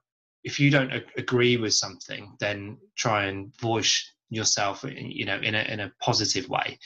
if 0.44 0.58
you 0.58 0.70
don't 0.70 0.92
a- 0.92 1.04
agree 1.16 1.56
with 1.56 1.72
something 1.72 2.36
then 2.40 2.78
try 2.96 3.24
and 3.26 3.54
voice 3.60 4.12
yourself 4.28 4.84
in- 4.84 5.10
you 5.10 5.24
know 5.24 5.38
in 5.38 5.54
a 5.54 5.62
in 5.62 5.80
a 5.80 5.92
positive 6.00 6.48
way. 6.48 6.78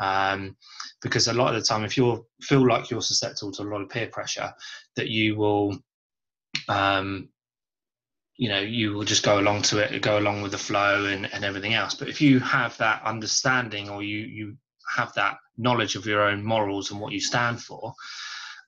Um, 0.00 0.56
because 1.02 1.28
a 1.28 1.32
lot 1.32 1.54
of 1.54 1.60
the 1.60 1.66
time 1.66 1.84
if 1.84 1.96
you 1.96 2.26
feel 2.40 2.66
like 2.66 2.90
you're 2.90 3.02
susceptible 3.02 3.52
to 3.52 3.62
a 3.62 3.64
lot 3.64 3.82
of 3.82 3.88
peer 3.88 4.08
pressure 4.08 4.52
that 4.96 5.08
you 5.08 5.36
will 5.36 5.78
um, 6.68 7.28
you 8.36 8.48
know 8.48 8.60
you 8.60 8.92
will 8.94 9.04
just 9.04 9.24
go 9.24 9.38
along 9.38 9.62
to 9.62 9.78
it 9.78 10.02
go 10.02 10.18
along 10.18 10.42
with 10.42 10.52
the 10.52 10.58
flow 10.58 11.06
and, 11.06 11.32
and 11.32 11.44
everything 11.44 11.74
else. 11.74 11.94
But 11.94 12.08
if 12.08 12.20
you 12.20 12.40
have 12.40 12.76
that 12.78 13.02
understanding 13.04 13.88
or 13.88 14.02
you 14.02 14.18
you 14.18 14.56
have 14.96 15.12
that 15.14 15.36
knowledge 15.56 15.96
of 15.96 16.06
your 16.06 16.22
own 16.22 16.44
morals 16.44 16.90
and 16.90 17.00
what 17.00 17.12
you 17.12 17.20
stand 17.20 17.60
for 17.62 17.94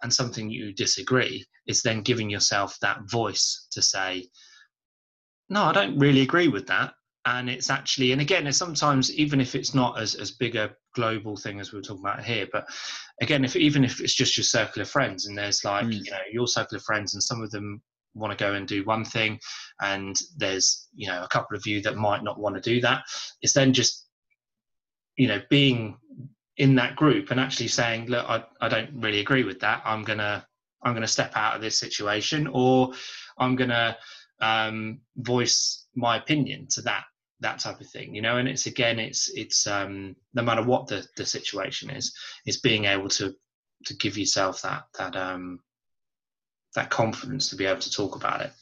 and 0.02 0.12
something 0.12 0.50
you 0.50 0.72
disagree 0.72 1.44
it's 1.66 1.82
then 1.82 2.02
giving 2.02 2.30
yourself 2.30 2.78
that 2.80 3.00
voice 3.10 3.66
to 3.70 3.82
say 3.82 4.28
no 5.48 5.64
i 5.64 5.72
don't 5.72 5.98
really 5.98 6.22
agree 6.22 6.48
with 6.48 6.66
that 6.66 6.94
and 7.26 7.50
it's 7.50 7.70
actually 7.70 8.12
and 8.12 8.20
again 8.20 8.46
it's 8.46 8.56
sometimes 8.56 9.12
even 9.12 9.40
if 9.40 9.54
it's 9.54 9.74
not 9.74 10.00
as 10.00 10.14
as 10.14 10.30
big 10.30 10.56
a 10.56 10.70
global 10.94 11.36
thing 11.36 11.60
as 11.60 11.72
we 11.72 11.78
we're 11.78 11.82
talking 11.82 12.02
about 12.02 12.24
here 12.24 12.46
but 12.52 12.66
again 13.20 13.44
if 13.44 13.56
even 13.56 13.84
if 13.84 14.00
it's 14.00 14.14
just 14.14 14.36
your 14.36 14.44
circle 14.44 14.80
of 14.80 14.88
friends 14.88 15.26
and 15.26 15.36
there's 15.36 15.64
like 15.64 15.84
Mm. 15.84 16.04
you 16.04 16.10
know 16.10 16.18
your 16.32 16.46
circle 16.46 16.76
of 16.76 16.84
friends 16.84 17.14
and 17.14 17.22
some 17.22 17.42
of 17.42 17.50
them 17.50 17.82
want 18.14 18.36
to 18.36 18.42
go 18.42 18.54
and 18.54 18.66
do 18.66 18.84
one 18.84 19.04
thing 19.04 19.38
and 19.80 20.16
there's 20.36 20.88
you 20.94 21.06
know 21.08 21.22
a 21.22 21.28
couple 21.28 21.56
of 21.56 21.66
you 21.66 21.82
that 21.82 21.96
might 21.96 22.22
not 22.24 22.38
want 22.40 22.54
to 22.54 22.60
do 22.62 22.80
that 22.80 23.02
it's 23.42 23.52
then 23.52 23.72
just 23.72 24.06
you 25.16 25.28
know 25.28 25.40
being 25.50 25.98
in 26.56 26.74
that 26.76 26.96
group 26.96 27.30
and 27.30 27.40
actually 27.40 27.68
saying 27.68 28.06
look 28.06 28.24
i, 28.28 28.42
I 28.60 28.68
don't 28.68 28.90
really 28.94 29.20
agree 29.20 29.44
with 29.44 29.60
that 29.60 29.82
i'm 29.84 30.02
gonna 30.02 30.46
i'm 30.82 30.94
gonna 30.94 31.06
step 31.06 31.32
out 31.34 31.56
of 31.56 31.60
this 31.60 31.78
situation 31.78 32.46
or 32.46 32.92
i'm 33.38 33.56
gonna 33.56 33.96
um, 34.40 35.00
voice 35.16 35.86
my 35.94 36.18
opinion 36.18 36.66
to 36.70 36.82
that 36.82 37.04
that 37.40 37.58
type 37.58 37.80
of 37.80 37.86
thing 37.88 38.14
you 38.14 38.22
know 38.22 38.38
and 38.38 38.48
it's 38.48 38.66
again 38.66 38.98
it's 38.98 39.30
it's 39.34 39.66
um 39.66 40.16
no 40.34 40.42
matter 40.42 40.62
what 40.62 40.86
the 40.86 41.06
the 41.16 41.26
situation 41.26 41.90
is 41.90 42.14
it's 42.46 42.60
being 42.60 42.86
able 42.86 43.08
to 43.08 43.34
to 43.84 43.94
give 43.96 44.16
yourself 44.16 44.62
that 44.62 44.84
that 44.98 45.14
um 45.16 45.60
that 46.74 46.90
confidence 46.90 47.48
to 47.48 47.56
be 47.56 47.66
able 47.66 47.80
to 47.80 47.90
talk 47.90 48.16
about 48.16 48.40
it 48.40 48.52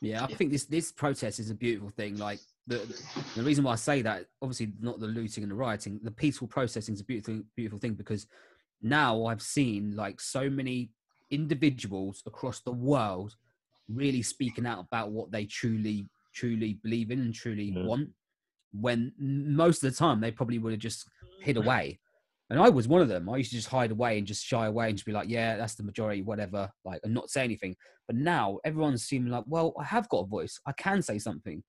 Yeah, 0.00 0.24
I 0.24 0.26
think 0.26 0.50
this 0.50 0.64
this 0.64 0.92
protest 0.92 1.38
is 1.38 1.50
a 1.50 1.54
beautiful 1.54 1.90
thing. 1.90 2.16
Like 2.16 2.40
the 2.66 2.78
the 3.34 3.42
reason 3.42 3.64
why 3.64 3.72
I 3.72 3.76
say 3.76 4.02
that, 4.02 4.26
obviously 4.42 4.72
not 4.80 5.00
the 5.00 5.06
looting 5.06 5.42
and 5.44 5.50
the 5.50 5.56
rioting, 5.56 6.00
the 6.02 6.10
peaceful 6.10 6.48
processing 6.48 6.94
is 6.94 7.00
a 7.00 7.04
beautiful 7.04 7.42
beautiful 7.54 7.78
thing 7.78 7.94
because 7.94 8.26
now 8.82 9.26
I've 9.26 9.42
seen 9.42 9.94
like 9.96 10.20
so 10.20 10.50
many 10.50 10.90
individuals 11.30 12.22
across 12.26 12.60
the 12.60 12.72
world 12.72 13.34
really 13.88 14.22
speaking 14.22 14.66
out 14.66 14.80
about 14.80 15.10
what 15.10 15.30
they 15.30 15.44
truly 15.44 16.08
truly 16.36 16.74
believe 16.82 17.10
in 17.10 17.20
and 17.20 17.34
truly 17.34 17.70
Yeah. 17.74 17.84
want. 17.84 18.10
When 18.72 19.12
most 19.18 19.82
of 19.82 19.90
the 19.90 19.96
time 19.96 20.20
they 20.20 20.30
probably 20.30 20.58
would 20.58 20.72
have 20.72 20.80
just 20.80 21.08
hid 21.40 21.56
away. 21.56 21.98
And 22.50 22.60
I 22.60 22.68
was 22.68 22.86
one 22.86 23.00
of 23.02 23.08
them. 23.08 23.28
I 23.28 23.38
used 23.38 23.50
to 23.50 23.56
just 23.56 23.68
hide 23.68 23.90
away 23.90 24.18
and 24.18 24.26
just 24.26 24.44
shy 24.44 24.66
away 24.66 24.88
and 24.88 24.96
just 24.96 25.06
be 25.06 25.12
like, 25.12 25.28
"Yeah, 25.28 25.56
that's 25.56 25.74
the 25.74 25.82
majority, 25.82 26.22
whatever," 26.22 26.70
like, 26.84 27.00
and 27.02 27.12
not 27.14 27.30
say 27.30 27.42
anything. 27.42 27.74
But 28.06 28.16
now 28.16 28.60
everyone's 28.64 29.04
seeming 29.04 29.32
like, 29.32 29.44
well, 29.48 29.72
I 29.80 29.84
have 29.84 30.08
got 30.08 30.18
a 30.24 30.26
voice. 30.26 30.60
I 30.64 30.72
can 30.72 31.02
say 31.02 31.18
something. 31.18 31.64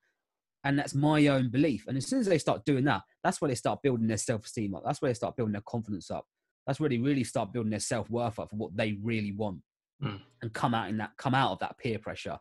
And 0.64 0.78
that's 0.78 0.94
my 0.94 1.26
own 1.28 1.50
belief. 1.50 1.86
And 1.88 1.96
as 1.96 2.06
soon 2.06 2.20
as 2.20 2.26
they 2.26 2.38
start 2.38 2.64
doing 2.64 2.84
that, 2.84 3.02
that's 3.24 3.40
where 3.40 3.48
they 3.48 3.54
start 3.56 3.82
building 3.82 4.06
their 4.06 4.18
self 4.18 4.44
esteem 4.44 4.74
up. 4.74 4.82
That's 4.84 5.00
where 5.02 5.08
they 5.10 5.14
start 5.14 5.34
building 5.36 5.52
their 5.52 5.62
confidence 5.62 6.10
up. 6.10 6.26
That's 6.66 6.78
where 6.78 6.90
they 6.90 6.98
really 6.98 7.24
start 7.24 7.52
building 7.52 7.70
their 7.70 7.80
self 7.80 8.08
worth 8.10 8.38
up 8.38 8.50
for 8.50 8.56
what 8.56 8.76
they 8.76 8.92
really 9.02 9.32
want 9.32 9.62
Mm. 10.02 10.20
and 10.42 10.52
come 10.52 10.74
out 10.74 10.88
in 10.90 10.96
that, 10.98 11.16
come 11.16 11.34
out 11.34 11.52
of 11.52 11.58
that 11.60 11.76
peer 11.78 11.98
pressure. 11.98 12.38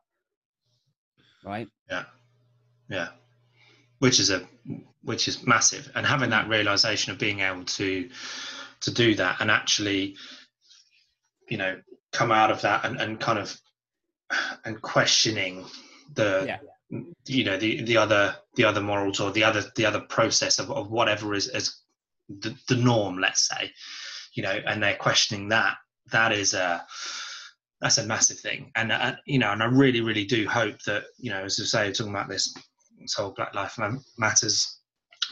Right? 1.44 1.68
yeah 1.90 2.06
yeah. 2.90 3.10
Which 4.00 4.20
is 4.20 4.30
a 4.30 4.48
which 5.04 5.28
is 5.28 5.46
massive. 5.46 5.90
And 5.96 6.06
having 6.06 6.30
that 6.32 6.50
realization 6.50 7.12
of 7.12 7.20
being 7.20 7.40
able 7.40 7.64
to 7.64 8.10
to 8.82 8.92
do 8.92 9.16
that 9.16 9.38
and 9.40 9.50
actually 9.50 10.16
you 11.50 11.58
know 11.58 11.80
come 12.12 12.32
out 12.32 12.52
of 12.52 12.62
that 12.62 12.86
and, 12.86 13.00
and 13.02 13.20
kind 13.20 13.40
of 13.40 13.60
and 14.66 14.82
questioning 14.82 15.66
the 16.14 16.46
Yeah. 16.48 17.00
you 17.26 17.44
know 17.44 17.58
the 17.58 17.82
the 17.84 17.98
other 17.98 18.36
the 18.56 18.64
other 18.66 18.82
morals 18.82 19.20
or 19.20 19.32
the 19.32 19.44
other 19.44 19.64
the 19.76 19.86
other 19.86 20.02
process 20.02 20.60
of, 20.60 20.70
of 20.72 20.92
whatever 20.92 21.34
is 21.34 21.48
as 21.48 21.82
the, 22.30 22.56
the 22.68 22.76
norm 22.76 23.18
let's 23.18 23.48
say 23.48 23.72
you 24.34 24.44
know 24.44 24.60
and 24.68 24.84
they're 24.84 24.96
questioning 24.96 25.50
that 25.50 25.76
that 26.12 26.32
is 26.32 26.54
a 26.54 26.86
that's 27.80 28.00
a 28.00 28.06
massive 28.06 28.40
thing. 28.40 28.72
And 28.76 28.92
uh, 28.92 29.16
you 29.26 29.40
know 29.40 29.52
and 29.52 29.62
i 29.62 29.66
really 29.66 30.02
really 30.02 30.26
do 30.26 30.48
hope 30.48 30.82
that 30.84 31.04
you 31.18 31.30
know 31.30 31.44
as 31.44 31.60
i 31.60 31.64
say 31.64 31.92
talking 31.92 32.14
about 32.14 32.30
this, 32.30 32.56
this 33.00 33.14
whole 33.14 33.32
black 33.32 33.54
life 33.54 33.78
matters 34.18 34.80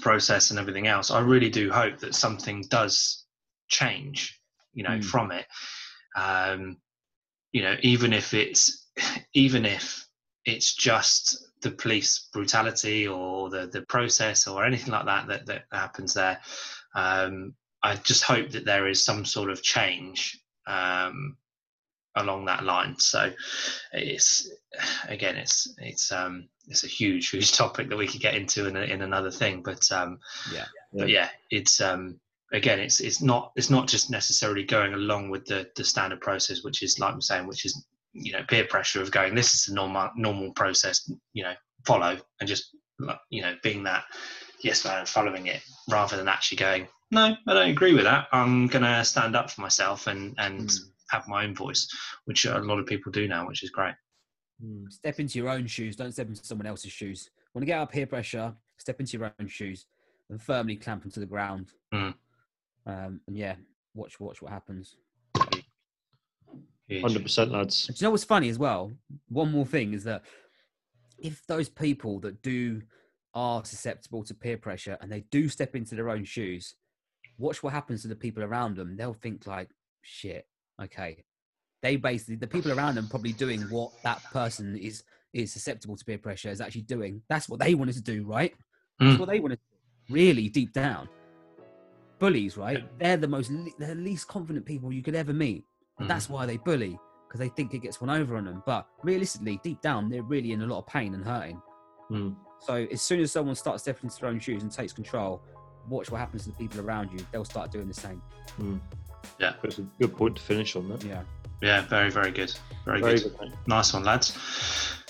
process 0.01 0.49
and 0.49 0.59
everything 0.59 0.87
else 0.87 1.11
i 1.11 1.19
really 1.19 1.49
do 1.49 1.71
hope 1.71 1.97
that 1.99 2.13
something 2.15 2.63
does 2.69 3.25
change 3.69 4.39
you 4.73 4.83
know 4.83 4.97
Mm. 4.99 5.03
from 5.05 5.31
it 5.31 5.45
um 6.15 6.77
you 7.51 7.61
know 7.61 7.75
even 7.81 8.13
if 8.13 8.33
it's 8.33 8.89
even 9.33 9.65
if 9.65 10.05
it's 10.45 10.73
just 10.75 11.47
the 11.61 11.71
police 11.71 12.29
brutality 12.33 13.07
or 13.07 13.49
the 13.49 13.67
the 13.67 13.81
process 13.83 14.47
or 14.47 14.65
anything 14.65 14.91
like 14.91 15.05
that 15.05 15.27
that, 15.27 15.45
that 15.45 15.63
happens 15.71 16.13
there 16.13 16.39
um 16.95 17.53
i 17.83 17.95
just 17.95 18.23
hope 18.23 18.51
that 18.51 18.65
there 18.65 18.87
is 18.87 19.03
some 19.03 19.25
sort 19.25 19.49
of 19.49 19.63
change 19.63 20.39
um 20.67 21.37
along 22.15 22.45
that 22.45 22.63
line. 22.63 22.95
So 22.99 23.31
it's 23.93 24.49
again, 25.07 25.35
it's 25.35 25.73
it's 25.77 26.11
um 26.11 26.47
it's 26.67 26.83
a 26.83 26.87
huge 26.87 27.29
huge 27.31 27.51
topic 27.53 27.89
that 27.89 27.97
we 27.97 28.07
could 28.07 28.21
get 28.21 28.35
into 28.35 28.67
in, 28.67 28.75
a, 28.75 28.81
in 28.81 29.01
another 29.01 29.31
thing. 29.31 29.61
But 29.63 29.91
um, 29.91 30.19
Yeah. 30.51 30.65
but 30.93 31.09
yeah, 31.09 31.29
it's 31.51 31.81
um 31.81 32.19
again, 32.53 32.79
it's 32.79 32.99
it's 32.99 33.21
not 33.21 33.51
it's 33.55 33.69
not 33.69 33.87
just 33.87 34.09
necessarily 34.09 34.63
going 34.63 34.93
along 34.93 35.29
with 35.29 35.45
the 35.45 35.69
the 35.75 35.83
standard 35.83 36.21
process, 36.21 36.63
which 36.63 36.83
is 36.83 36.99
like 36.99 37.13
I'm 37.13 37.21
saying, 37.21 37.47
which 37.47 37.65
is 37.65 37.85
you 38.13 38.31
know 38.31 38.43
peer 38.47 38.65
pressure 38.65 39.01
of 39.01 39.11
going 39.11 39.35
this 39.35 39.53
is 39.53 39.65
the 39.65 39.73
normal 39.73 40.09
normal 40.15 40.51
process, 40.53 41.09
you 41.33 41.43
know, 41.43 41.53
follow 41.85 42.17
and 42.39 42.47
just 42.47 42.75
you 43.29 43.41
know 43.41 43.53
being 43.61 43.83
that 43.83 44.05
yes 44.61 44.85
man 44.85 45.05
following 45.05 45.47
it 45.47 45.61
rather 45.89 46.15
than 46.15 46.29
actually 46.29 46.55
going 46.55 46.87
no 47.11 47.35
i 47.45 47.53
don't 47.53 47.69
agree 47.69 47.93
with 47.93 48.05
that 48.05 48.25
i'm 48.31 48.67
gonna 48.67 49.03
stand 49.03 49.35
up 49.35 49.51
for 49.51 49.59
myself 49.61 50.07
and 50.07 50.33
and 50.37 50.69
Mm. 50.69 50.79
Have 51.11 51.27
my 51.27 51.43
own 51.43 51.55
voice 51.55 51.87
which 52.25 52.45
a 52.45 52.59
lot 52.59 52.79
of 52.79 52.85
people 52.85 53.11
do 53.11 53.27
now 53.27 53.47
which 53.47 53.63
is 53.63 53.69
great 53.69 53.95
Mm. 54.63 54.91
Step 54.91 55.19
into 55.19 55.39
your 55.39 55.49
own 55.49 55.67
shoes. 55.67 55.95
Don't 55.95 56.11
step 56.11 56.27
into 56.27 56.45
someone 56.45 56.67
else's 56.67 56.91
shoes. 56.91 57.29
Want 57.53 57.63
to 57.63 57.65
get 57.65 57.77
out 57.77 57.83
of 57.83 57.89
peer 57.89 58.07
pressure? 58.07 58.53
Step 58.77 58.99
into 58.99 59.17
your 59.17 59.33
own 59.39 59.47
shoes 59.47 59.85
and 60.29 60.41
firmly 60.41 60.75
clamp 60.75 61.03
them 61.03 61.11
to 61.11 61.19
the 61.19 61.25
ground. 61.25 61.71
Mm. 61.93 62.13
Um, 62.85 63.21
and 63.27 63.37
yeah, 63.37 63.55
watch 63.93 64.19
watch 64.19 64.41
what 64.41 64.51
happens. 64.51 64.95
Hundred 67.01 67.23
percent, 67.23 67.51
lads. 67.51 67.87
Do 67.87 67.93
you 67.97 68.05
know 68.05 68.11
what's 68.11 68.23
funny 68.23 68.49
as 68.49 68.59
well? 68.59 68.91
One 69.29 69.51
more 69.51 69.65
thing 69.65 69.93
is 69.93 70.03
that 70.03 70.21
if 71.17 71.45
those 71.47 71.67
people 71.67 72.19
that 72.19 72.41
do 72.43 72.81
are 73.33 73.65
susceptible 73.65 74.23
to 74.23 74.33
peer 74.33 74.57
pressure 74.57 74.97
and 75.01 75.11
they 75.11 75.21
do 75.31 75.49
step 75.49 75.75
into 75.75 75.95
their 75.95 76.09
own 76.09 76.23
shoes, 76.23 76.75
watch 77.37 77.63
what 77.63 77.73
happens 77.73 78.03
to 78.03 78.07
the 78.07 78.15
people 78.15 78.43
around 78.43 78.75
them. 78.75 78.95
They'll 78.95 79.13
think 79.13 79.47
like, 79.47 79.69
shit, 80.03 80.47
okay. 80.83 81.23
They 81.81 81.97
basically 81.97 82.35
the 82.37 82.47
people 82.47 82.71
around 82.71 82.95
them 82.95 83.07
probably 83.07 83.33
doing 83.33 83.61
what 83.63 83.91
that 84.03 84.23
person 84.31 84.75
is 84.77 85.03
is 85.33 85.51
susceptible 85.51 85.97
to 85.97 86.05
peer 86.05 86.17
pressure 86.17 86.49
is 86.49 86.61
actually 86.61 86.81
doing. 86.83 87.21
That's 87.29 87.49
what 87.49 87.59
they 87.59 87.75
wanted 87.75 87.95
to 87.95 88.01
do, 88.01 88.25
right? 88.25 88.53
That's 88.99 89.17
Mm. 89.17 89.19
what 89.19 89.29
they 89.29 89.39
wanted 89.39 89.57
to 89.59 90.07
do, 90.07 90.13
really 90.13 90.49
deep 90.49 90.71
down. 90.73 91.09
Bullies, 92.19 92.55
right? 92.57 92.87
They're 92.97 93.17
the 93.17 93.27
most 93.27 93.51
they're 93.77 93.93
the 93.93 94.01
least 94.01 94.27
confident 94.27 94.65
people 94.65 94.91
you 94.93 95.03
could 95.03 95.15
ever 95.15 95.33
meet. 95.33 95.63
Mm. 95.99 96.07
that's 96.09 96.29
why 96.29 96.45
they 96.45 96.57
bully 96.57 96.99
because 97.27 97.39
they 97.39 97.47
think 97.49 97.73
it 97.73 97.79
gets 97.79 98.01
one 98.01 98.09
over 98.09 98.35
on 98.37 98.45
them. 98.45 98.63
But 98.65 98.87
realistically, 99.03 99.59
deep 99.63 99.81
down, 99.81 100.09
they're 100.09 100.23
really 100.23 100.51
in 100.53 100.61
a 100.61 100.65
lot 100.65 100.79
of 100.79 100.87
pain 100.87 101.13
and 101.13 101.23
hurting. 101.23 101.61
Mm. 102.11 102.35
So 102.61 102.87
as 102.91 103.01
soon 103.01 103.19
as 103.19 103.31
someone 103.31 103.55
starts 103.55 103.83
stepping 103.83 104.05
into 104.09 104.19
their 104.21 104.29
own 104.29 104.39
shoes 104.39 104.63
and 104.63 104.71
takes 104.71 104.93
control, 104.93 105.41
watch 105.89 106.09
what 106.11 106.19
happens 106.19 106.43
to 106.43 106.49
the 106.51 106.55
people 106.55 106.79
around 106.81 107.11
you. 107.11 107.19
They'll 107.31 107.45
start 107.45 107.71
doing 107.71 107.87
the 107.87 107.93
same. 107.93 108.21
Yeah. 109.39 109.53
That's 109.61 109.79
a 109.79 109.83
good 109.99 110.15
point 110.15 110.35
to 110.37 110.41
finish 110.41 110.75
on 110.75 110.89
that. 110.89 111.03
Yeah. 111.03 111.21
yeah 111.61 111.81
very 111.81 112.09
very 112.09 112.31
good. 112.31 112.53
Very, 112.85 113.01
Very 113.01 113.19
good. 113.19 113.37
good. 113.39 113.53
nice 113.67 113.93
one 113.93 114.03
lads. 114.03 114.37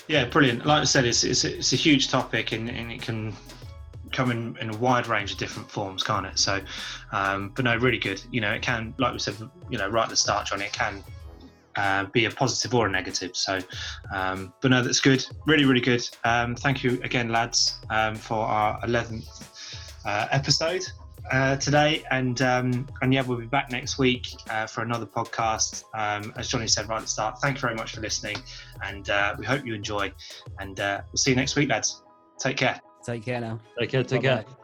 Yeah 0.08 0.24
brilliant. 0.26 0.64
Like 0.66 0.82
i 0.82 0.84
said 0.84 1.04
it's 1.04 1.24
it's, 1.24 1.44
it's 1.44 1.72
a 1.72 1.76
huge 1.76 2.08
topic 2.08 2.52
and, 2.52 2.68
and 2.68 2.90
it 2.92 3.02
can 3.02 3.34
come 4.12 4.30
in, 4.30 4.56
in 4.58 4.70
a 4.70 4.76
wide 4.76 5.08
range 5.08 5.32
of 5.32 5.38
different 5.38 5.70
forms 5.70 6.02
can't 6.02 6.26
it? 6.26 6.38
So 6.38 6.60
um, 7.12 7.52
but 7.54 7.64
no 7.64 7.76
really 7.76 7.98
good. 7.98 8.22
You 8.30 8.40
know 8.40 8.52
it 8.52 8.62
can 8.62 8.94
like 8.98 9.12
we 9.12 9.18
said 9.18 9.36
you 9.70 9.78
know 9.78 9.88
right 9.88 10.04
at 10.04 10.10
the 10.10 10.16
start 10.16 10.46
john 10.46 10.60
it 10.60 10.72
can 10.72 11.02
uh, 11.76 12.04
be 12.06 12.24
a 12.24 12.30
positive 12.30 12.74
or 12.74 12.86
a 12.86 12.90
negative. 12.90 13.36
So 13.36 13.58
um, 14.14 14.52
but 14.62 14.70
no 14.70 14.82
that's 14.82 15.00
good. 15.00 15.24
Really 15.46 15.64
really 15.64 15.80
good. 15.80 16.08
Um, 16.24 16.54
thank 16.54 16.82
you 16.82 17.00
again 17.02 17.28
lads 17.28 17.78
um, 17.90 18.14
for 18.14 18.38
our 18.38 18.80
11th 18.82 19.44
uh, 20.06 20.28
episode 20.30 20.86
uh, 21.30 21.56
today 21.56 22.04
and 22.10 22.42
um, 22.42 22.86
and 23.02 23.12
yeah 23.12 23.22
we'll 23.22 23.38
be 23.38 23.46
back 23.46 23.70
next 23.70 23.98
week 23.98 24.28
uh, 24.50 24.66
for 24.66 24.82
another 24.82 25.06
podcast 25.06 25.84
um, 25.94 26.32
as 26.36 26.48
johnny 26.48 26.66
said 26.68 26.88
right 26.88 26.96
at 26.96 27.02
the 27.02 27.08
start 27.08 27.40
thank 27.40 27.56
you 27.56 27.60
very 27.60 27.74
much 27.74 27.94
for 27.94 28.00
listening 28.00 28.36
and 28.84 29.10
uh, 29.10 29.34
we 29.38 29.44
hope 29.44 29.64
you 29.64 29.74
enjoy 29.74 30.12
and 30.60 30.80
uh, 30.80 31.00
we'll 31.06 31.18
see 31.18 31.30
you 31.30 31.36
next 31.36 31.56
week 31.56 31.68
lads 31.68 32.02
take 32.38 32.56
care 32.56 32.80
Take 33.06 33.24
care 33.24 33.40
now. 33.40 33.60
Take 33.78 33.90
care. 33.90 34.02
Take 34.02 34.22
Bye-bye. 34.22 34.42
care. 34.42 34.56